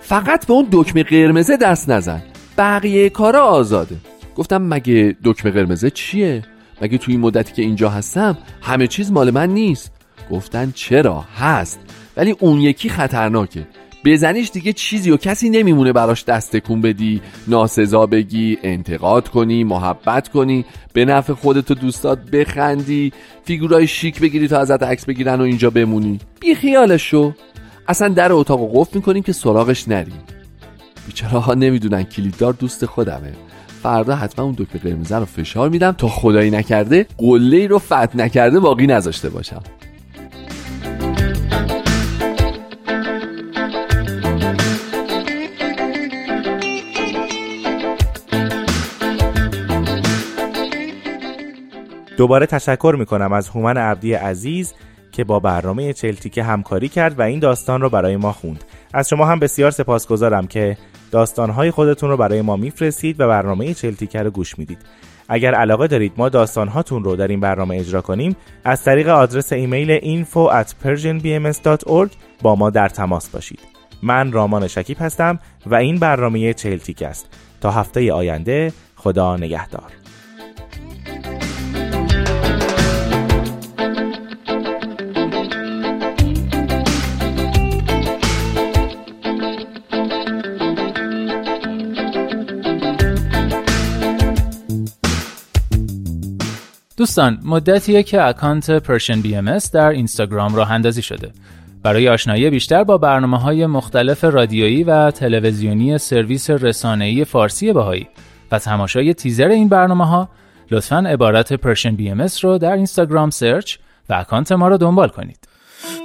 فقط 0.00 0.46
به 0.46 0.52
اون 0.52 0.66
دکمه 0.72 1.02
قرمزه 1.02 1.56
دست 1.56 1.88
نزن. 1.88 2.22
بقیه 2.58 3.10
کارا 3.10 3.42
آزاده. 3.42 3.96
گفتم 4.38 4.62
مگه 4.62 5.16
دکمه 5.24 5.52
قرمزه 5.52 5.90
چیه؟ 5.90 6.42
مگه 6.82 6.98
توی 6.98 7.14
این 7.14 7.20
مدتی 7.20 7.52
که 7.52 7.62
اینجا 7.62 7.90
هستم 7.90 8.38
همه 8.62 8.86
چیز 8.86 9.12
مال 9.12 9.30
من 9.30 9.50
نیست؟ 9.50 9.92
گفتن 10.30 10.72
چرا؟ 10.74 11.20
هست. 11.20 11.80
ولی 12.16 12.30
اون 12.30 12.60
یکی 12.60 12.88
خطرناکه. 12.88 13.66
بزنیش 14.04 14.50
دیگه 14.50 14.72
چیزی 14.72 15.10
و 15.10 15.16
کسی 15.16 15.50
نمیمونه 15.50 15.92
براش 15.92 16.24
دست 16.24 16.56
کن 16.56 16.80
بدی 16.80 17.20
ناسزا 17.48 18.06
بگی 18.06 18.58
انتقاد 18.62 19.28
کنی 19.28 19.64
محبت 19.64 20.28
کنی 20.28 20.64
به 20.92 21.04
نفع 21.04 21.32
خودتو 21.32 21.74
دوستات 21.74 22.30
بخندی 22.30 23.12
فیگورای 23.44 23.86
شیک 23.86 24.20
بگیری 24.20 24.48
تا 24.48 24.58
ازت 24.58 24.82
عکس 24.82 25.04
بگیرن 25.04 25.40
و 25.40 25.42
اینجا 25.42 25.70
بمونی. 25.70 26.18
بی 26.40 26.54
خیالش 26.54 27.14
اصلا 27.88 28.08
در 28.08 28.32
اتاق 28.32 28.60
و 28.60 28.80
قفل 28.80 28.96
می‌کنیم 28.98 29.22
که 29.22 29.32
سراغش 29.32 29.88
نریم. 29.88 30.22
بیچاره 31.06 31.38
ها 31.38 31.54
نمی‌دونن 31.54 32.02
کلیددار 32.02 32.52
دوست 32.52 32.86
خودمه. 32.86 33.32
فردا 33.88 34.16
حتما 34.16 34.44
اون 34.44 34.54
دکمه 34.58 34.80
قرمزه 34.80 35.16
رو 35.16 35.24
فشار 35.24 35.68
میدم 35.68 35.92
تا 35.92 36.08
خدایی 36.08 36.50
نکرده 36.50 37.06
قله 37.18 37.56
ای 37.56 37.68
رو 37.68 37.78
فتح 37.78 38.16
نکرده 38.16 38.60
باقی 38.60 38.86
نذاشته 38.86 39.30
باشم. 39.30 39.62
دوباره 52.16 52.46
تشکر 52.46 52.96
می‌کنم 52.98 53.32
از 53.32 53.48
هومن 53.48 53.76
عبدی 53.76 54.12
عزیز 54.12 54.74
که 55.12 55.24
با 55.24 55.40
برنامه 55.40 55.92
چلتیکه 55.92 56.42
همکاری 56.42 56.88
کرد 56.88 57.18
و 57.18 57.22
این 57.22 57.38
داستان 57.38 57.80
رو 57.80 57.90
برای 57.90 58.16
ما 58.16 58.32
خوند. 58.32 58.64
از 58.94 59.08
شما 59.08 59.26
هم 59.26 59.38
بسیار 59.38 59.70
سپاسگزارم 59.70 60.46
که 60.46 60.76
داستانهای 61.10 61.70
خودتون 61.70 62.10
رو 62.10 62.16
برای 62.16 62.42
ما 62.42 62.56
میفرستید 62.56 63.20
و 63.20 63.28
برنامه 63.28 63.74
چلتیکه 63.74 64.22
رو 64.22 64.30
گوش 64.30 64.58
می‌دید. 64.58 64.78
اگر 65.28 65.54
علاقه 65.54 65.86
دارید 65.86 66.12
ما 66.16 66.28
داستانهاتون 66.28 67.04
رو 67.04 67.16
در 67.16 67.28
این 67.28 67.40
برنامه 67.40 67.76
اجرا 67.76 68.00
کنیم 68.00 68.36
از 68.64 68.84
طریق 68.84 69.08
آدرس 69.08 69.52
ایمیل 69.52 69.98
info 69.98 70.50
at 70.52 70.68
persianbms.org 70.84 72.10
با 72.42 72.54
ما 72.54 72.70
در 72.70 72.88
تماس 72.88 73.28
باشید. 73.28 73.60
من 74.02 74.32
رامان 74.32 74.68
شکیب 74.68 74.96
هستم 75.00 75.38
و 75.66 75.74
این 75.74 75.96
برنامه 75.96 76.54
چهلتیک 76.54 77.02
است 77.02 77.26
تا 77.60 77.70
هفته 77.70 78.12
آینده 78.12 78.72
خدا 78.96 79.36
نگهدار. 79.36 80.07
دوستان 97.18 97.38
مدتیه 97.44 98.02
که 98.02 98.22
اکانت 98.22 98.70
پرشن 98.70 99.20
بی 99.20 99.36
ام 99.36 99.58
در 99.72 99.88
اینستاگرام 99.88 100.54
راه 100.54 100.72
اندازی 100.72 101.02
شده. 101.02 101.30
برای 101.82 102.08
آشنایی 102.08 102.50
بیشتر 102.50 102.84
با 102.84 102.98
برنامه 102.98 103.38
های 103.38 103.66
مختلف 103.66 104.24
رادیویی 104.24 104.84
و 104.84 105.10
تلویزیونی 105.10 105.98
سرویس 105.98 106.50
رسانه‌ای 106.50 107.24
فارسی 107.24 107.72
بهایی 107.72 108.08
و 108.52 108.58
تماشای 108.58 109.14
تیزر 109.14 109.48
این 109.48 109.68
برنامه 109.68 110.06
ها 110.06 110.28
لطفا 110.70 110.98
عبارت 110.98 111.52
Persian 111.52 111.96
BMS 111.96 112.26
رو 112.42 112.58
در 112.58 112.72
اینستاگرام 112.72 113.30
search 113.30 113.76
و 114.08 114.14
اکانت 114.14 114.52
ما 114.52 114.68
رو 114.68 114.76
دنبال 114.76 115.08
کنید. 115.08 115.48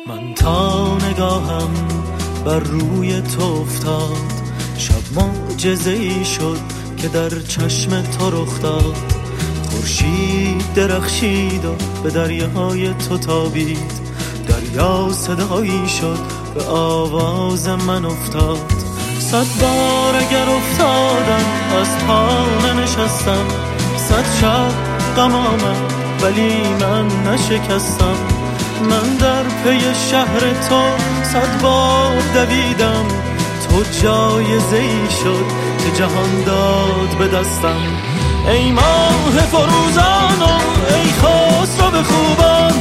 من 0.08 0.34
تا 0.34 0.97
نگاهم 0.97 1.69
بر 2.45 2.60
روی 2.60 3.21
تو 3.21 3.43
افتاد. 3.43 4.43
شب 4.78 5.21
معجزه 5.21 5.91
ای 5.91 6.26
شد 6.26 6.60
که 6.97 7.08
در 7.08 7.30
چشم 7.30 8.02
تو 8.02 8.41
رخ 8.41 8.62
داد. 8.62 9.23
خورشید 9.74 10.74
درخشید 10.76 11.66
و 11.66 11.76
به 12.04 12.10
دریاهای 12.10 12.94
تو 12.94 13.18
تابید. 13.18 13.92
دریا 14.48 15.10
صدایی 15.12 15.90
شد 15.90 16.20
به 16.56 16.64
آواز 16.64 17.68
من 17.68 18.06
افتاد. 18.06 18.72
صد 19.20 19.46
بار 19.62 20.16
اگر 20.16 20.50
افتادم 20.50 21.46
از 21.82 22.06
پا 22.08 22.46
ننشستم 22.68 23.46
صد 23.98 24.26
شب 24.42 24.72
غم 25.18 25.36
آمد 25.36 25.94
ولی 26.22 26.58
من 26.80 27.32
نشکستم. 27.32 28.16
من 28.90 29.16
در 29.20 29.44
پی 29.44 29.80
شهر 30.12 30.40
تو 30.70 30.82
صد 31.24 31.62
بار 31.62 32.22
دویدم. 32.34 33.06
تو 33.70 33.84
جایزه 34.02 34.78
ای 34.78 35.10
شد 35.24 35.46
که 35.84 35.98
جهان 35.98 36.44
داد 36.46 37.18
به 37.20 37.28
دستم. 37.28 38.12
ای 38.47 38.71
ماه 38.71 39.32
فروزان 39.51 40.41
و 40.41 40.51
ای 40.95 41.10
خسرو 41.12 41.91
به 41.91 42.03
خوبان 42.03 42.73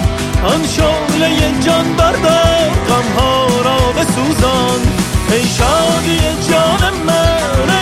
آن 0.45 0.67
شعله 0.67 1.61
جان 1.61 1.97
بردار 1.97 2.71
غمها 2.89 3.47
را 3.65 3.93
بسوزان. 3.93 4.81
ای 5.31 5.47
شادی 5.47 6.19
جان 6.51 6.95
من 7.07 7.82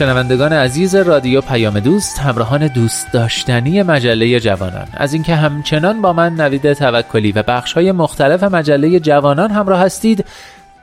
شنوندگان 0.00 0.52
عزیز 0.52 0.94
رادیو 0.94 1.40
پیام 1.40 1.80
دوست 1.80 2.18
همراهان 2.18 2.66
دوست 2.66 3.12
داشتنی 3.12 3.82
مجله 3.82 4.40
جوانان. 4.40 4.86
از 4.92 5.12
اینکه 5.12 5.34
همچنان 5.34 6.02
با 6.02 6.12
من 6.12 6.34
نوید 6.34 6.72
توکلی 6.72 7.32
و 7.32 7.42
بخش 7.42 7.72
های 7.72 7.92
مختلف 7.92 8.42
مجله 8.42 9.00
جوانان 9.00 9.50
همراه 9.50 9.80
هستید 9.80 10.24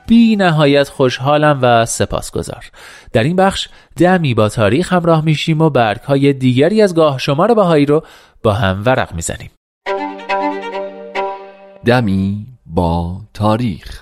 بی 0.06 0.36
نهایت 0.36 0.88
خوشحالم 0.88 1.58
و 1.62 1.86
سپاسگزار. 1.86 2.70
در 3.12 3.22
این 3.22 3.36
بخش 3.36 3.68
دمی 3.96 4.34
با 4.34 4.48
تاریخ 4.48 4.92
همراه 4.92 5.24
میشیم 5.24 5.60
و 5.60 5.70
برگ 5.70 6.00
های 6.00 6.32
دیگری 6.32 6.82
از 6.82 6.94
گاه 6.94 7.18
شمار 7.18 7.54
بهایی 7.54 7.86
رو 7.86 8.04
با 8.42 8.52
هم 8.52 8.82
ورق 8.86 9.14
می‌زنیم. 9.14 9.50
دمی 11.84 12.46
با 12.66 13.20
تاریخ. 13.34 14.00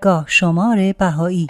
گاه 0.00 0.24
شمار 0.26 0.92
بهایی 0.98 1.46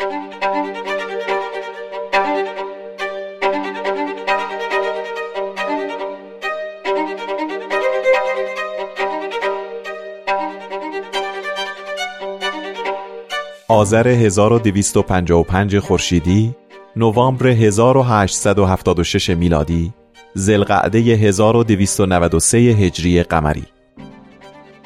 آذر 13.71 14.09
1255 14.09 15.79
خورشیدی، 15.79 16.55
نوامبر 16.97 17.47
1876 17.47 19.31
میلادی، 19.31 19.93
زلقعده 20.35 20.99
1293 20.99 22.59
هجری 22.59 23.23
قمری 23.23 23.65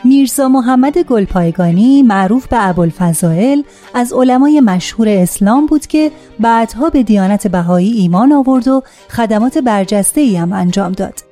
میرزا 0.04 0.48
محمد 0.48 0.98
گلپایگانی 0.98 2.02
معروف 2.02 2.46
به 2.46 2.68
ابوالفضائل 2.68 3.62
از 3.94 4.12
علمای 4.12 4.60
مشهور 4.60 5.08
اسلام 5.08 5.66
بود 5.66 5.86
که 5.86 6.10
بعدها 6.40 6.90
به 6.90 7.02
دیانت 7.02 7.46
بهایی 7.46 7.92
ایمان 7.92 8.32
آورد 8.32 8.68
و 8.68 8.82
خدمات 9.08 9.58
برجسته 9.58 10.20
ای 10.20 10.36
هم 10.36 10.52
انجام 10.52 10.92
داد. 10.92 11.31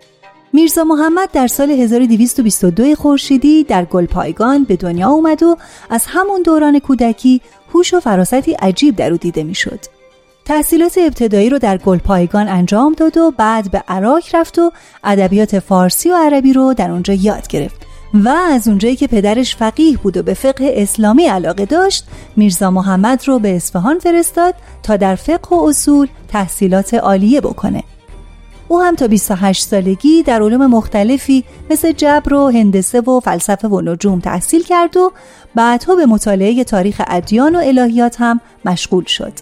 میرزا 0.53 0.85
محمد 0.85 1.29
در 1.33 1.47
سال 1.47 1.71
1222 1.71 2.95
خورشیدی 2.95 3.65
در 3.65 3.85
گلپایگان 3.85 4.65
به 4.65 4.77
دنیا 4.77 5.09
اومد 5.09 5.43
و 5.43 5.57
از 5.91 6.05
همون 6.07 6.43
دوران 6.43 6.79
کودکی 6.79 7.41
هوش 7.75 7.95
و 7.95 8.01
فراستی 8.01 8.53
عجیب 8.53 8.97
در 8.97 9.11
او 9.11 9.17
دیده 9.17 9.43
می‌شد. 9.45 9.81
تحصیلات 10.45 10.99
ابتدایی 10.99 11.51
رو 11.51 11.59
در 11.59 11.79
گلپایگان 11.79 12.49
انجام 12.49 12.93
داد 12.93 13.17
و 13.17 13.31
بعد 13.31 13.71
به 13.71 13.85
عراق 13.89 14.23
رفت 14.33 14.59
و 14.59 14.73
ادبیات 15.05 15.59
فارسی 15.59 16.11
و 16.11 16.17
عربی 16.17 16.53
رو 16.53 16.75
در 16.75 16.91
اونجا 16.91 17.15
یاد 17.15 17.49
گرفت 17.49 17.87
و 18.15 18.29
از 18.29 18.69
اونجایی 18.69 18.97
که 18.97 19.07
پدرش 19.07 19.57
فقیه 19.57 19.99
بود 19.99 20.17
و 20.17 20.23
به 20.23 20.35
فقه 20.35 20.75
اسلامی 20.77 21.25
علاقه 21.25 21.65
داشت 21.65 22.05
میرزا 22.37 22.71
محمد 22.71 23.29
رو 23.29 23.39
به 23.39 23.57
اصفهان 23.57 23.99
فرستاد 23.99 24.55
تا 24.83 24.97
در 24.97 25.15
فقه 25.15 25.57
و 25.57 25.65
اصول 25.69 26.09
تحصیلات 26.29 26.95
عالیه 26.95 27.41
بکنه 27.41 27.83
او 28.71 28.81
هم 28.81 28.95
تا 28.95 29.09
28 29.09 29.67
سالگی 29.67 30.23
در 30.23 30.43
علوم 30.43 30.67
مختلفی 30.67 31.45
مثل 31.71 31.93
جبر 31.93 32.35
و 32.35 32.49
هندسه 32.51 33.01
و 33.01 33.21
فلسفه 33.21 33.69
و 33.69 33.81
نجوم 33.81 34.21
تحصیل 34.21 34.63
کرد 34.63 34.97
و 34.97 35.13
بعدها 35.55 35.95
به 35.95 36.07
مطالعه 36.07 36.65
تاریخ 36.65 37.03
ادیان 37.07 37.57
و 37.57 37.59
الهیات 37.59 38.17
هم 38.21 38.41
مشغول 38.65 39.05
شد. 39.05 39.33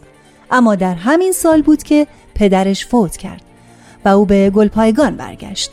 اما 0.51 0.75
در 0.75 0.95
همین 0.95 1.33
سال 1.33 1.63
بود 1.63 1.83
که 1.83 2.07
پدرش 2.35 2.87
فوت 2.87 3.17
کرد 3.17 3.43
و 4.05 4.09
او 4.09 4.25
به 4.25 4.51
گلپایگان 4.51 5.17
برگشت. 5.17 5.71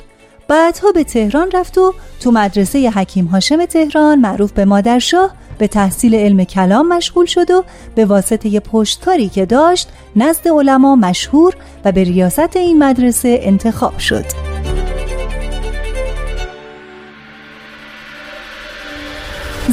بعدها 0.47 0.91
به 0.91 1.03
تهران 1.03 1.51
رفت 1.53 1.77
و 1.77 1.93
تو 2.19 2.31
مدرسه 2.31 2.89
حکیم 2.89 3.25
هاشم 3.25 3.65
تهران 3.65 4.19
معروف 4.19 4.51
به 4.51 4.65
مادرشاه 4.65 5.31
به 5.57 5.67
تحصیل 5.67 6.15
علم 6.15 6.43
کلام 6.43 6.87
مشغول 6.87 7.25
شد 7.25 7.51
و 7.51 7.63
به 7.95 8.05
واسطه 8.05 8.59
پشتکاری 8.59 9.29
که 9.29 9.45
داشت 9.45 9.89
نزد 10.15 10.47
علما 10.47 10.95
مشهور 10.95 11.53
و 11.85 11.91
به 11.91 12.03
ریاست 12.03 12.55
این 12.55 12.83
مدرسه 12.83 13.39
انتخاب 13.41 13.97
شد. 13.97 14.25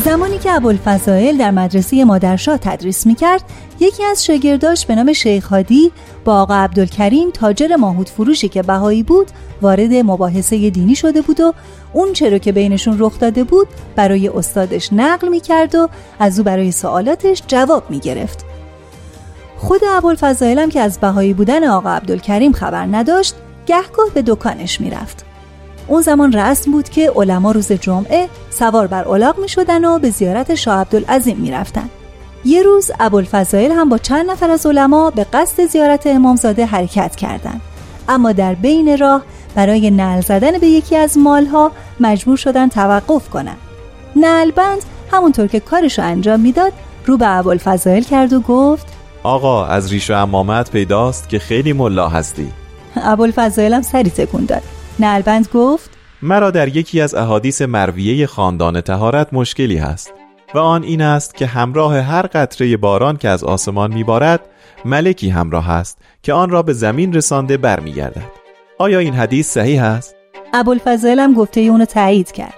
زمانی 0.05 0.39
که 0.39 0.53
ابوالفضائل 0.53 1.37
در 1.37 1.51
مدرسه 1.51 2.05
مادرشاه 2.05 2.59
تدریس 2.59 3.07
می‌کرد 3.07 3.43
یکی 3.81 4.05
از 4.05 4.25
شاگرداش 4.25 4.87
به 4.87 4.95
نام 4.95 5.13
شیخ 5.13 5.47
هادی 5.47 5.93
با 6.25 6.41
آقا 6.41 6.55
عبدالکریم 6.55 7.31
تاجر 7.31 7.77
ماهود 7.77 8.09
فروشی 8.09 8.49
که 8.49 8.63
بهایی 8.63 9.03
بود 9.03 9.31
وارد 9.63 9.93
مباحثه 9.95 10.71
دینی 10.71 10.95
شده 10.95 11.23
بود 11.23 11.41
و 11.41 11.55
اون 11.93 12.13
چرا 12.13 12.39
که 12.39 12.53
بینشون 12.53 12.97
رخ 12.99 13.19
داده 13.19 13.45
بود 13.45 13.69
برای 13.97 14.29
استادش 14.29 14.93
نقل 14.93 15.29
می‌کرد 15.29 15.75
و 15.75 15.89
از 16.19 16.39
او 16.39 16.45
برای 16.45 16.73
سوالاتش 16.73 17.43
جواب 17.47 17.91
می‌گرفت 17.91 18.45
خود 19.57 19.81
ابوالفضائل 19.89 20.59
هم 20.59 20.69
که 20.69 20.81
از 20.81 21.01
بهایی 21.01 21.35
بودن 21.35 21.65
آقا 21.65 21.91
عبدالکریم 21.91 22.53
خبر 22.53 22.87
نداشت 22.87 23.35
گهگاه 23.67 24.09
به 24.15 24.23
دکانش 24.23 24.81
می‌رفت 24.81 25.25
اون 25.87 26.03
زمان 26.03 26.33
رسم 26.33 26.73
بود 26.73 26.89
که 26.89 27.13
علما 27.17 27.53
روز 27.53 27.73
جمعه 27.73 28.29
سوار 28.51 28.87
بر 28.87 29.09
الاغ 29.09 29.39
می 29.39 29.49
شدن 29.49 29.85
و 29.85 29.99
به 29.99 30.11
زیارت 30.11 30.55
شاه 30.55 30.81
عبدالعظیم 30.81 31.37
می 31.37 31.51
رفتن. 31.51 31.91
یه 32.45 32.63
روز 32.63 32.91
ابوالفضائل 33.01 33.73
هم 33.73 33.89
با 33.89 33.99
چند 33.99 34.31
نفر 34.31 34.51
از 34.51 34.67
علما 34.67 35.11
به 35.11 35.25
قصد 35.25 35.67
زیارت 35.67 36.07
امامزاده 36.07 36.67
حرکت 36.67 37.17
کردند. 37.17 37.61
اما 38.09 38.33
در 38.33 38.55
بین 38.55 38.99
راه 38.99 39.23
برای 39.55 39.91
نل 39.91 40.21
زدن 40.21 40.59
به 40.59 40.67
یکی 40.67 40.97
از 40.97 41.19
مالها 41.19 41.73
مجبور 42.01 42.37
شدن 42.37 42.69
توقف 42.69 43.29
کنند. 43.29 43.59
نلبند 44.17 44.83
همونطور 45.13 45.47
که 45.47 45.61
کارش 45.61 45.99
رو 45.99 46.05
انجام 46.05 46.41
می‌داد 46.41 46.73
رو 47.07 47.17
به 47.17 47.29
ابوالفضائل 47.29 48.03
کرد 48.03 48.33
و 48.33 48.41
گفت 48.41 48.87
آقا 49.23 49.67
از 49.67 49.93
ریش 49.93 50.11
و 50.11 50.15
امامت 50.15 50.71
پیداست 50.71 51.29
که 51.29 51.39
خیلی 51.39 51.73
ملا 51.73 52.09
هستی 52.09 52.53
ابوالفضائل 52.97 53.75
هم 53.75 53.83
سری 53.83 54.11
تکون 54.11 54.45
داد 54.45 54.63
نلبند 54.99 55.49
گفت 55.55 55.91
مرا 56.23 56.51
در 56.51 56.77
یکی 56.77 57.01
از 57.01 57.15
احادیث 57.15 57.63
مرویه 57.63 58.27
خاندان 58.27 58.81
تهارت 58.81 59.33
مشکلی 59.33 59.77
هست 59.77 60.13
و 60.55 60.59
آن 60.59 60.83
این 60.83 61.03
است 61.03 61.35
که 61.35 61.47
همراه 61.47 61.99
هر 61.99 62.23
قطره 62.23 62.77
باران 62.77 63.17
که 63.17 63.29
از 63.29 63.45
آسمان 63.45 63.95
میبارد 63.95 64.41
ملکی 64.85 65.29
همراه 65.29 65.71
است 65.71 65.99
که 66.23 66.33
آن 66.33 66.51
را 66.51 66.63
به 66.63 66.73
زمین 66.73 67.13
رسانده 67.13 67.57
برمیگردد. 67.57 68.31
آیا 68.79 68.99
این 68.99 69.15
حدیث 69.15 69.51
صحیح 69.51 69.85
است؟ 69.85 70.17
ابوالفضائل 70.55 71.19
هم 71.19 71.35
گفته 71.35 71.61
اونو 71.61 71.85
تایید 71.85 72.33
کرد. 72.33 72.55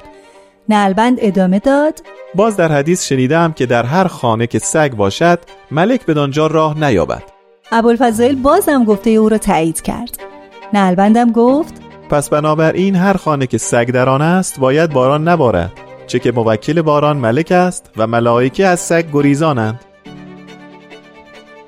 نلبند 0.68 1.18
ادامه 1.20 1.58
داد. 1.58 2.00
باز 2.34 2.56
در 2.56 2.72
حدیث 2.72 3.06
شنیدم 3.06 3.52
که 3.52 3.66
در 3.66 3.82
هر 3.82 4.06
خانه 4.06 4.46
که 4.46 4.58
سگ 4.58 4.92
باشد 4.92 5.38
ملک 5.70 6.06
به 6.06 6.20
آنجا 6.20 6.46
راه 6.46 6.78
نیابد. 6.84 7.22
ابوالفضائل 7.72 8.34
بازم 8.34 8.84
گفته 8.84 9.10
او 9.10 9.28
را 9.28 9.38
تایید 9.38 9.82
کرد. 9.82 10.18
نلبندم 10.72 11.32
گفت 11.32 11.74
پس 12.10 12.28
بنابراین 12.28 12.96
هر 12.96 13.12
خانه 13.12 13.46
که 13.46 13.58
سگ 13.58 13.90
در 13.90 14.08
آن 14.08 14.22
است 14.22 14.60
باید 14.60 14.92
باران 14.92 15.28
نبارد. 15.28 15.72
چه 16.06 16.18
که 16.18 16.32
موکل 16.32 16.82
باران 16.82 17.16
ملک 17.16 17.52
است 17.52 17.90
و 17.96 18.06
ملائکه 18.06 18.66
از 18.66 18.80
سگ 18.80 19.04
گریزانند. 19.12 19.80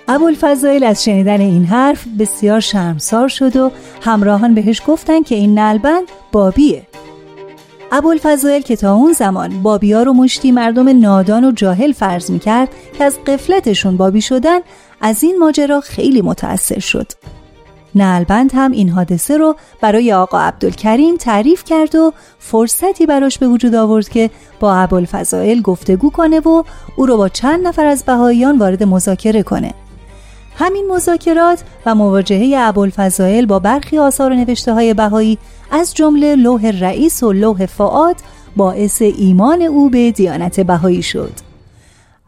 ابوالفضائل 0.09 0.84
از 0.84 1.05
شنیدن 1.05 1.41
این 1.41 1.64
حرف 1.64 2.05
بسیار 2.18 2.61
شرمسار 2.61 3.28
شد 3.28 3.57
و 3.57 3.70
همراهان 4.03 4.55
بهش 4.55 4.82
گفتن 4.87 5.22
که 5.22 5.34
این 5.34 5.59
نلبند 5.59 6.09
بابیه. 6.32 6.82
ابوالفضائل 7.93 8.61
که 8.61 8.76
تا 8.76 8.95
اون 8.95 9.12
زمان 9.12 9.62
بابیا 9.62 10.03
رو 10.03 10.12
مشتی 10.12 10.53
مردم 10.53 11.01
نادان 11.01 11.45
و 11.45 11.53
جاهل 11.53 11.93
فرض 11.93 12.30
می‌کرد 12.30 12.68
که 12.99 13.05
از 13.05 13.18
قفلتشون 13.26 13.97
بابی 13.97 14.20
شدن 14.20 14.61
از 15.01 15.22
این 15.22 15.39
ماجرا 15.39 15.80
خیلی 15.80 16.22
متأثر 16.22 16.78
شد. 16.78 17.07
نلبند 17.97 18.51
هم 18.55 18.72
این 18.72 18.88
حادثه 18.88 19.36
رو 19.36 19.57
برای 19.80 20.12
آقا 20.12 20.40
عبدالکریم 20.40 21.16
تعریف 21.16 21.64
کرد 21.64 21.94
و 21.94 22.12
فرصتی 22.38 23.07
براش 23.07 23.38
به 23.38 23.49
وجود 23.49 23.74
آورد 23.74 24.09
که 24.09 24.30
با 24.61 24.74
ابوالفضائل 24.74 25.61
گفتگو 25.61 26.11
کنه 26.11 26.40
و 26.40 26.62
او 26.97 27.07
رو 27.07 27.16
با 27.16 27.28
چند 27.28 27.66
نفر 27.66 27.86
از 27.86 28.05
بهاییان 28.05 28.59
وارد 28.59 28.82
مذاکره 28.82 29.42
کنه. 29.42 29.74
همین 30.59 30.86
مذاکرات 30.90 31.62
و 31.86 31.94
مواجهه 31.94 32.55
ابوالفضائل 32.59 33.47
با 33.47 33.59
برخی 33.59 33.99
آثار 33.99 34.32
و 34.32 34.34
نوشته 34.34 34.72
های 34.72 34.94
بهایی 34.94 35.38
از 35.70 35.94
جمله 35.94 36.36
لوح 36.36 36.66
رئیس 36.80 37.22
و 37.22 37.32
لوح 37.32 37.66
فعاد 37.66 38.16
باعث 38.57 39.03
ایمان 39.03 39.62
او 39.62 39.90
به 39.90 40.11
دیانت 40.11 40.61
بهایی 40.61 41.03
شد. 41.03 41.32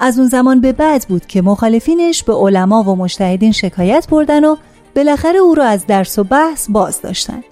از 0.00 0.18
اون 0.18 0.28
زمان 0.28 0.60
به 0.60 0.72
بعد 0.72 1.06
بود 1.08 1.26
که 1.26 1.42
مخالفینش 1.42 2.22
به 2.22 2.32
علما 2.34 2.82
و 2.82 2.96
مشتهدین 2.96 3.52
شکایت 3.52 4.06
بردن 4.10 4.44
و 4.44 4.56
بالاخره 4.98 5.38
او 5.38 5.54
را 5.54 5.64
از 5.64 5.86
درس 5.86 6.18
و 6.18 6.24
بحث 6.24 6.70
باز 6.70 7.00
داشتن 7.00 7.42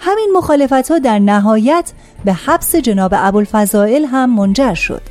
همین 0.00 0.30
مخالفت 0.36 0.90
ها 0.90 0.98
در 0.98 1.18
نهایت 1.18 1.92
به 2.24 2.32
حبس 2.32 2.76
جناب 2.76 3.12
ابوالفضائل 3.14 4.04
هم 4.04 4.34
منجر 4.34 4.74
شد 4.74 5.02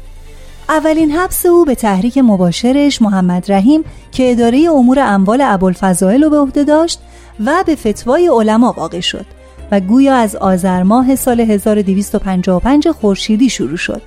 اولین 0.70 1.12
حبس 1.12 1.46
او 1.46 1.66
به 1.66 1.76
تحریک 1.76 2.18
مباشرش 2.18 3.02
محمد 3.02 3.52
رحیم 3.52 3.84
که 4.12 4.32
اداره 4.32 4.70
امور 4.70 5.00
اموال 5.00 5.42
ابوالفضائل 5.42 6.24
رو 6.24 6.30
به 6.30 6.38
عهده 6.38 6.64
داشت 6.64 7.00
و 7.46 7.64
به 7.66 7.76
فتوای 7.76 8.28
علما 8.28 8.72
واقع 8.78 9.00
شد 9.00 9.26
و 9.72 9.80
گویا 9.80 10.16
از 10.16 10.36
آذر 10.36 10.84
ماه 10.84 11.16
سال 11.16 11.40
1255 11.40 12.90
خورشیدی 12.90 13.50
شروع 13.50 13.78
شد. 13.78 14.02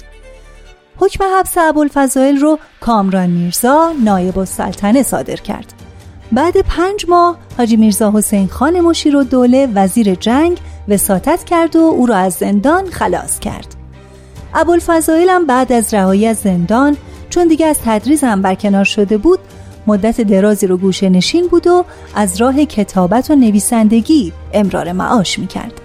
حکم 0.96 1.24
حبس 1.38 1.58
ابوالفضائل 1.58 2.36
رو 2.36 2.58
کامران 2.80 3.30
میرزا 3.30 3.92
نایب 4.04 4.38
السلطنه 4.38 5.02
صادر 5.02 5.36
کرد. 5.36 5.83
بعد 6.34 6.58
پنج 6.58 7.06
ماه 7.08 7.36
حاجی 7.58 7.76
میرزا 7.76 8.12
حسین 8.14 8.48
خان 8.48 8.80
مشیر 8.80 9.16
و 9.16 9.24
دوله 9.24 9.68
وزیر 9.74 10.14
جنگ 10.14 10.58
وساطت 10.88 11.44
کرد 11.44 11.76
و 11.76 11.78
او 11.78 12.06
را 12.06 12.16
از 12.16 12.32
زندان 12.32 12.86
خلاص 12.90 13.38
کرد. 13.38 13.74
ابوالفضائل 14.54 15.28
هم 15.28 15.46
بعد 15.46 15.72
از 15.72 15.94
رهایی 15.94 16.26
از 16.26 16.36
زندان 16.36 16.96
چون 17.30 17.48
دیگه 17.48 17.66
از 17.66 17.78
تدریس 17.84 18.24
هم 18.24 18.42
برکنار 18.42 18.84
شده 18.84 19.16
بود 19.16 19.38
مدت 19.86 20.20
درازی 20.20 20.66
رو 20.66 20.76
گوشه 20.76 21.08
نشین 21.08 21.46
بود 21.46 21.66
و 21.66 21.84
از 22.14 22.40
راه 22.40 22.64
کتابت 22.64 23.30
و 23.30 23.34
نویسندگی 23.34 24.32
امرار 24.52 24.92
معاش 24.92 25.38
می‌کرد. 25.38 25.80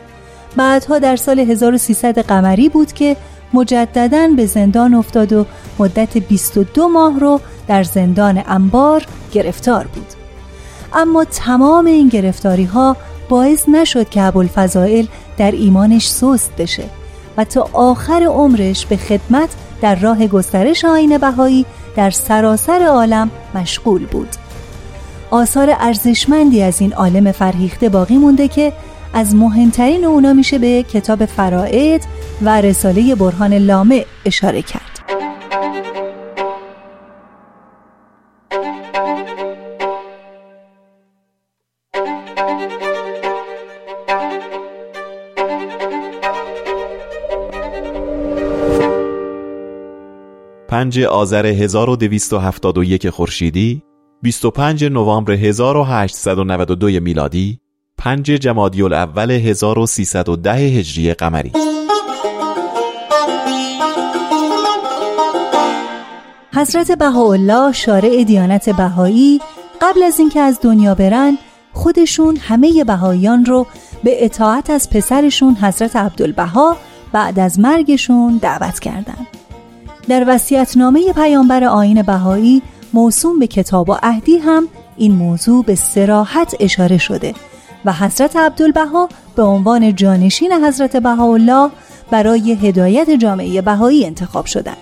بعدها 0.55 0.99
در 0.99 1.15
سال 1.15 1.39
1300 1.39 2.19
قمری 2.19 2.69
بود 2.69 2.93
که 2.93 3.15
مجددا 3.53 4.27
به 4.35 4.45
زندان 4.45 4.93
افتاد 4.93 5.33
و 5.33 5.45
مدت 5.79 6.17
22 6.17 6.87
ماه 6.87 7.19
رو 7.19 7.41
در 7.67 7.83
زندان 7.83 8.43
انبار 8.47 9.05
گرفتار 9.31 9.87
بود. 9.87 10.18
اما 10.93 11.23
تمام 11.23 11.85
این 11.85 12.09
گرفتاری 12.09 12.63
ها 12.63 12.97
باعث 13.29 13.69
نشد 13.69 14.09
که 14.09 14.21
ابوالفضائل 14.21 15.05
در 15.37 15.51
ایمانش 15.51 16.09
سست 16.09 16.51
بشه 16.57 16.83
و 17.37 17.43
تا 17.43 17.69
آخر 17.73 18.23
عمرش 18.23 18.85
به 18.85 18.97
خدمت 18.97 19.49
در 19.81 19.95
راه 19.95 20.27
گسترش 20.27 20.85
آین 20.85 21.17
بهایی 21.17 21.65
در 21.95 22.09
سراسر 22.09 22.81
عالم 22.83 23.31
مشغول 23.55 24.05
بود. 24.05 24.29
آثار 25.31 25.75
ارزشمندی 25.79 26.61
از 26.61 26.81
این 26.81 26.93
عالم 26.93 27.31
فرهیخته 27.31 27.89
باقی 27.89 28.17
مونده 28.17 28.47
که 28.47 28.73
از 29.13 29.35
مهمترین 29.35 30.05
اونا 30.05 30.33
میشه 30.33 30.57
به 30.57 30.83
کتاب 30.83 31.25
فرائد 31.25 32.01
و 32.41 32.61
رساله 32.61 33.15
برهان 33.15 33.53
لامه 33.53 34.05
اشاره 34.25 34.61
کرد. 34.61 34.88
پنج 50.89 50.99
آذر 50.99 51.45
1271 51.45 53.09
خورشیدی 53.09 53.83
25 54.21 54.85
نوامبر 54.85 55.31
1892 55.31 56.99
میلادی 56.99 57.59
5 57.97 58.31
جمادی 58.31 58.81
الاول 58.81 59.31
1310 59.31 60.51
هجری 60.51 61.13
قمری 61.13 61.51
حضرت 66.53 66.91
بهاءالله 66.91 67.71
شارع 67.71 68.23
دیانت 68.23 68.69
بهایی 68.69 69.41
قبل 69.81 70.03
از 70.03 70.19
اینکه 70.19 70.39
از 70.39 70.59
دنیا 70.61 70.95
برن 70.95 71.37
خودشون 71.73 72.37
همه 72.37 72.83
بهاییان 72.83 73.45
رو 73.45 73.67
به 74.03 74.25
اطاعت 74.25 74.69
از 74.69 74.89
پسرشون 74.89 75.55
حضرت 75.55 75.95
عبدالبها 75.95 76.77
بعد 77.11 77.39
از 77.39 77.59
مرگشون 77.59 78.37
دعوت 78.37 78.79
کردند. 78.79 79.38
در 80.09 80.23
وصیت‌نامه 80.27 81.13
پیامبر 81.13 81.63
آین 81.63 82.01
بهایی 82.01 82.61
موسوم 82.93 83.39
به 83.39 83.47
کتاب 83.47 83.89
و 83.89 83.93
عهدی 84.03 84.37
هم 84.37 84.67
این 84.97 85.11
موضوع 85.11 85.63
به 85.63 85.75
سراحت 85.75 86.55
اشاره 86.59 86.97
شده 86.97 87.33
و 87.85 87.93
حضرت 87.93 88.35
عبدالبها 88.35 89.09
به 89.35 89.43
عنوان 89.43 89.95
جانشین 89.95 90.53
حضرت 90.53 90.97
بهاءالله 90.97 91.69
برای 92.11 92.51
هدایت 92.51 93.09
جامعه 93.09 93.61
بهایی 93.61 94.05
انتخاب 94.05 94.45
شدند 94.45 94.77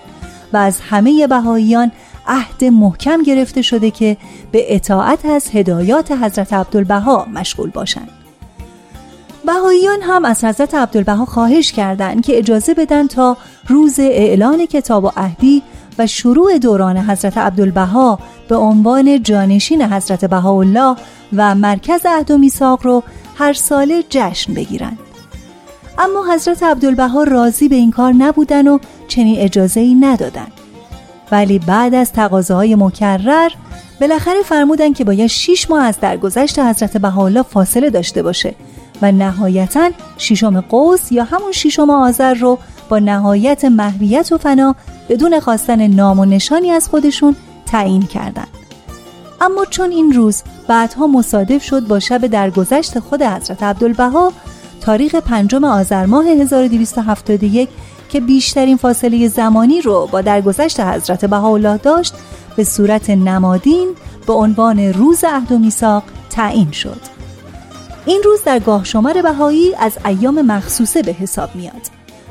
و 0.52 0.56
از 0.56 0.80
همه 0.80 1.26
بهاییان 1.26 1.92
عهد 2.26 2.64
محکم 2.64 3.22
گرفته 3.22 3.62
شده 3.62 3.90
که 3.90 4.16
به 4.52 4.74
اطاعت 4.74 5.24
از 5.24 5.50
هدایات 5.52 6.12
حضرت 6.12 6.52
عبدالبها 6.52 7.26
مشغول 7.34 7.70
باشند. 7.70 8.17
بهاییان 9.48 10.02
هم 10.02 10.24
از 10.24 10.44
حضرت 10.44 10.74
عبدالبها 10.74 11.24
خواهش 11.24 11.72
کردند 11.72 12.24
که 12.24 12.38
اجازه 12.38 12.74
بدن 12.74 13.06
تا 13.06 13.36
روز 13.68 14.00
اعلان 14.00 14.66
کتاب 14.66 15.04
و 15.04 15.10
عهدی 15.16 15.62
و 15.98 16.06
شروع 16.06 16.58
دوران 16.58 16.96
حضرت 16.96 17.38
عبدالبها 17.38 18.18
به 18.48 18.56
عنوان 18.56 19.22
جانشین 19.22 19.82
حضرت 19.82 20.24
بهاءالله 20.24 20.96
و 21.36 21.54
مرکز 21.54 22.06
عهد 22.06 22.30
و 22.30 22.38
میثاق 22.38 22.80
رو 22.82 23.02
هر 23.36 23.52
ساله 23.52 24.04
جشن 24.10 24.54
بگیرند. 24.54 24.98
اما 25.98 26.34
حضرت 26.34 26.62
عبدالبها 26.62 27.22
راضی 27.22 27.68
به 27.68 27.76
این 27.76 27.90
کار 27.90 28.12
نبودن 28.12 28.68
و 28.68 28.78
چنین 29.08 29.38
اجازه 29.38 29.80
ای 29.80 29.94
ندادن. 29.94 30.48
ولی 31.32 31.58
بعد 31.58 31.94
از 31.94 32.12
تقاضاهای 32.12 32.74
مکرر 32.74 33.50
بالاخره 34.00 34.42
فرمودن 34.42 34.92
که 34.92 35.04
باید 35.04 35.26
6 35.26 35.70
ماه 35.70 35.84
از 35.84 36.00
درگذشت 36.00 36.58
حضرت 36.58 36.96
بهاءالله 36.96 37.42
فاصله 37.42 37.90
داشته 37.90 38.22
باشه 38.22 38.54
و 39.02 39.12
نهایتا 39.12 39.90
ششم 40.18 40.60
قوس 40.60 41.12
یا 41.12 41.24
همون 41.24 41.52
ششم 41.52 41.90
آذر 41.90 42.34
رو 42.34 42.58
با 42.88 42.98
نهایت 42.98 43.64
محویت 43.64 44.32
و 44.32 44.38
فنا 44.38 44.74
بدون 45.08 45.40
خواستن 45.40 45.86
نام 45.86 46.18
و 46.18 46.24
نشانی 46.24 46.70
از 46.70 46.88
خودشون 46.88 47.36
تعیین 47.66 48.02
کردند. 48.02 48.48
اما 49.40 49.64
چون 49.64 49.90
این 49.90 50.12
روز 50.12 50.42
بعدها 50.68 51.06
مصادف 51.06 51.64
شد 51.64 51.86
با 51.86 51.98
شب 52.00 52.26
درگذشت 52.26 52.98
خود 52.98 53.22
حضرت 53.22 53.62
عبدالبها 53.62 54.32
تاریخ 54.80 55.14
پنجم 55.14 55.64
آذر 55.64 56.06
ماه 56.06 56.26
1271 56.26 57.68
که 58.08 58.20
بیشترین 58.20 58.76
فاصله 58.76 59.28
زمانی 59.28 59.80
رو 59.80 60.08
با 60.12 60.20
درگذشت 60.20 60.80
حضرت 60.80 61.24
بهاءالله 61.24 61.76
داشت 61.76 62.14
به 62.56 62.64
صورت 62.64 63.10
نمادین 63.10 63.88
به 64.26 64.32
عنوان 64.32 64.78
روز 64.78 65.24
عهد 65.24 65.52
و 65.52 65.58
میثاق 65.58 66.02
تعیین 66.30 66.70
شد. 66.70 67.17
این 68.08 68.22
روز 68.24 68.44
در 68.44 68.58
گاه 68.58 68.84
شمار 68.84 69.22
بهایی 69.22 69.74
از 69.74 69.98
ایام 70.06 70.42
مخصوصه 70.42 71.02
به 71.02 71.12
حساب 71.12 71.54
میاد. 71.54 71.82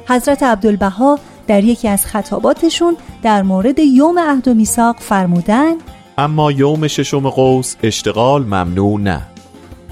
حضرت 0.08 0.44
عبدالبها 0.44 1.20
در 1.48 1.64
یکی 1.64 1.88
از 1.88 2.06
خطاباتشون 2.06 2.98
در 3.24 3.42
مورد 3.42 3.80
یوم 3.80 4.20
عهد 4.20 4.48
و 4.48 4.54
میثاق 4.54 4.96
فرمودن 5.00 5.74
اما 6.18 6.52
یوم 6.52 6.88
ششم 6.88 7.30
قوس 7.30 7.76
اشتغال 7.84 8.44
ممنوع 8.44 9.00
نه. 9.00 9.22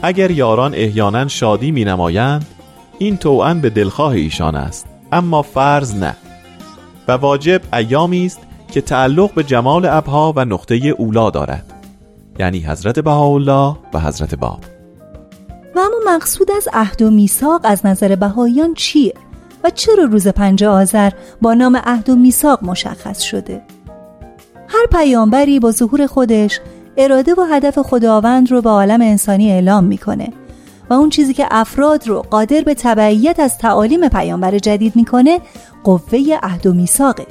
اگر 0.01 0.31
یاران 0.31 0.73
احیانا 0.75 1.27
شادی 1.27 1.71
می 1.71 1.86
نمایند 1.86 2.45
این 2.97 3.17
توأن 3.17 3.61
به 3.61 3.69
دلخواه 3.69 4.11
ایشان 4.11 4.55
است 4.55 4.86
اما 5.11 5.41
فرض 5.41 5.95
نه. 5.95 6.15
و 7.07 7.11
واجب 7.11 7.61
ایامی 7.73 8.25
است 8.25 8.39
که 8.71 8.81
تعلق 8.81 9.33
به 9.33 9.43
جمال 9.43 9.86
ابها 9.86 10.33
و 10.36 10.45
نقطه 10.45 10.75
اولا 10.75 11.29
دارد 11.29 11.73
یعنی 12.39 12.59
حضرت 12.59 12.99
بهاءالله 12.99 13.75
و 13.93 13.99
حضرت 13.99 14.36
باب. 14.36 14.74
اما 15.86 16.15
مقصود 16.15 16.51
از 16.51 16.67
عهد 16.73 17.01
و 17.01 17.11
میثاق 17.11 17.61
از 17.63 17.86
نظر 17.86 18.15
بهاییان 18.15 18.73
چیه 18.73 19.13
و 19.63 19.69
چرا 19.69 20.03
روز 20.03 20.27
پنج 20.27 20.63
آذر 20.63 21.11
با 21.41 21.53
نام 21.53 21.75
عهد 21.75 22.09
و 22.09 22.15
میثاق 22.15 22.63
مشخص 22.63 23.21
شده؟ 23.21 23.61
هر 24.67 24.86
پیامبری 24.91 25.59
با 25.59 25.71
ظهور 25.71 26.07
خودش 26.07 26.59
اراده 26.97 27.33
و 27.33 27.41
هدف 27.41 27.79
خداوند 27.79 28.51
رو 28.51 28.61
به 28.61 28.69
عالم 28.69 29.01
انسانی 29.01 29.51
اعلام 29.51 29.83
می‌کنه 29.83 30.29
و 30.89 30.93
اون 30.93 31.09
چیزی 31.09 31.33
که 31.33 31.47
افراد 31.51 32.07
رو 32.07 32.21
قادر 32.21 32.61
به 32.61 32.73
تبعیت 32.73 33.39
از 33.39 33.57
تعالیم 33.57 34.09
پیامبر 34.09 34.57
جدید 34.57 34.95
می‌کنه 34.95 35.39
قوه 35.83 36.19
عهد 36.43 36.67
و 36.67 36.73
میثاقه. 36.73 37.27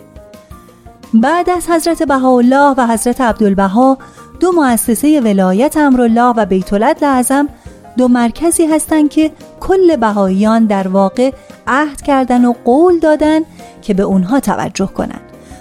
بعد 1.15 1.51
از 1.51 1.71
حضرت 1.71 2.03
بهاءالله 2.03 2.75
و 2.77 2.87
حضرت 2.87 3.21
عبدالبها 3.21 3.99
دو 4.41 4.53
مؤسسه 4.53 5.21
ولایت 5.21 5.77
امرالله 5.77 6.35
و 6.37 6.47
بیت 6.47 7.03
اعظم 7.03 7.49
دو 7.97 8.09
مرکزی 8.09 8.67
هستند 8.67 9.11
که 9.11 9.31
کل 9.61 9.97
بهاییان 9.97 10.67
در 10.67 10.89
واقع 10.89 11.33
عهد 11.67 12.03
کردن 12.03 12.45
و 12.45 12.53
قول 12.65 12.99
دادن 12.99 13.41
که 13.83 13.95
به 13.95 14.03
اونها 14.03 14.41
توجه 14.41 14.87
کنند 14.87 15.21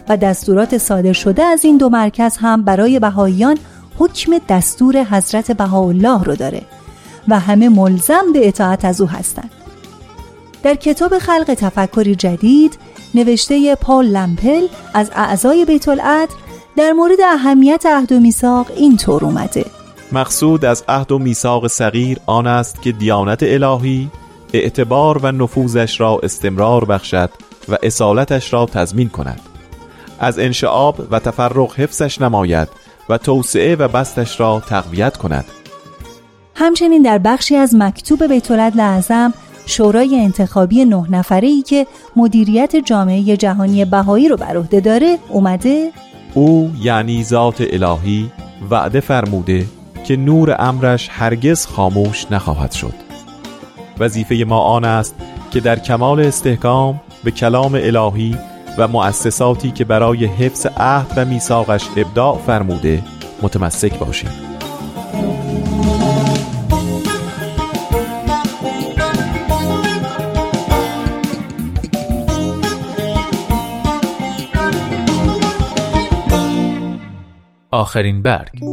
و 0.09 0.17
دستورات 0.17 0.77
صادر 0.77 1.13
شده 1.13 1.43
از 1.43 1.65
این 1.65 1.77
دو 1.77 1.89
مرکز 1.89 2.37
هم 2.37 2.63
برای 2.63 2.99
بهاییان 2.99 3.57
حکم 3.99 4.37
دستور 4.49 5.03
حضرت 5.03 5.51
بهاءالله 5.51 6.23
رو 6.23 6.35
داره 6.35 6.61
و 7.27 7.39
همه 7.39 7.69
ملزم 7.69 8.33
به 8.33 8.47
اطاعت 8.47 8.85
از 8.85 9.01
او 9.01 9.07
هستند. 9.07 9.51
در 10.63 10.75
کتاب 10.75 11.17
خلق 11.17 11.53
تفکری 11.53 12.15
جدید 12.15 12.77
نوشته 13.15 13.75
پال 13.75 14.05
لمپل 14.05 14.67
از 14.93 15.11
اعضای 15.15 15.65
بیت 15.65 15.85
در 16.77 16.91
مورد 16.91 17.21
اهمیت 17.21 17.85
عهد 17.85 18.11
و 18.11 18.19
میثاق 18.19 18.71
اینطور 18.75 19.25
اومده 19.25 19.65
مقصود 20.13 20.65
از 20.65 20.83
عهد 20.87 21.11
و 21.11 21.19
میثاق 21.19 21.67
صغیر 21.67 22.19
آن 22.25 22.47
است 22.47 22.81
که 22.81 22.91
دیانت 22.91 23.43
الهی 23.43 24.09
اعتبار 24.53 25.17
و 25.17 25.31
نفوذش 25.31 25.99
را 25.99 26.19
استمرار 26.23 26.85
بخشد 26.85 27.29
و 27.69 27.77
اصالتش 27.83 28.53
را 28.53 28.65
تضمین 28.65 29.09
کند. 29.09 29.39
از 30.19 30.39
انشعاب 30.39 31.07
و 31.11 31.19
تفرق 31.19 31.79
حفظش 31.79 32.21
نماید 32.21 32.67
و 33.09 33.17
توسعه 33.17 33.75
و 33.75 33.87
بستش 33.87 34.39
را 34.39 34.63
تقویت 34.67 35.17
کند. 35.17 35.45
همچنین 36.55 37.01
در 37.01 37.17
بخشی 37.17 37.55
از 37.55 37.75
مکتوب 37.75 38.23
بیت 38.27 38.51
اعظم 38.51 39.33
شورای 39.65 40.19
انتخابی 40.19 40.85
نه 40.85 41.05
نفره 41.09 41.47
ای 41.47 41.61
که 41.61 41.87
مدیریت 42.15 42.75
جامعه 42.75 43.37
جهانی 43.37 43.85
بهایی 43.85 44.29
رو 44.29 44.37
بر 44.37 44.57
عهده 44.57 44.79
داره 44.79 45.17
اومده؟ 45.29 45.91
او 46.33 46.71
یعنی 46.81 47.23
ذات 47.23 47.63
الهی 47.69 48.31
وعده 48.69 48.99
فرموده 48.99 49.65
که 50.03 50.15
نور 50.15 50.55
امرش 50.59 51.09
هرگز 51.11 51.65
خاموش 51.65 52.31
نخواهد 52.31 52.71
شد. 52.71 52.93
وظیفه 53.99 54.35
ما 54.47 54.59
آن 54.59 54.85
است 54.85 55.15
که 55.51 55.59
در 55.59 55.79
کمال 55.79 56.19
استحکام 56.19 57.01
به 57.23 57.31
کلام 57.31 57.75
الهی 57.75 58.37
و 58.77 58.87
مؤسساتی 58.87 59.71
که 59.71 59.85
برای 59.85 60.25
حفظ 60.25 60.65
عهد 60.77 61.13
و 61.17 61.25
میثاقش 61.25 61.87
ابداع 61.97 62.37
فرموده 62.37 63.03
متمسک 63.41 63.99
باشیم. 63.99 64.29
آخرین 77.71 78.21
برگ. 78.21 78.63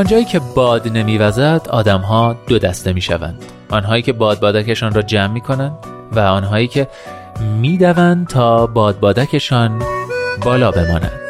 آنجایی 0.00 0.24
که 0.24 0.40
باد 0.54 0.88
نمیوزد 0.88 1.66
آدمها 1.70 2.36
دو 2.46 2.58
دسته 2.58 2.92
می‌شوند. 2.92 3.44
آنهایی 3.70 4.02
که 4.02 4.12
باد 4.12 4.40
بادکشان 4.40 4.92
را 4.94 5.02
جمع 5.02 5.32
می 5.32 5.40
کنند 5.40 5.72
و 6.12 6.20
آنهایی 6.20 6.68
که 6.68 6.88
می‌دوند 7.60 8.26
تا 8.26 8.66
باد 8.66 9.00
بادکشان 9.00 9.82
بالا 10.44 10.70
بمانند 10.70 11.29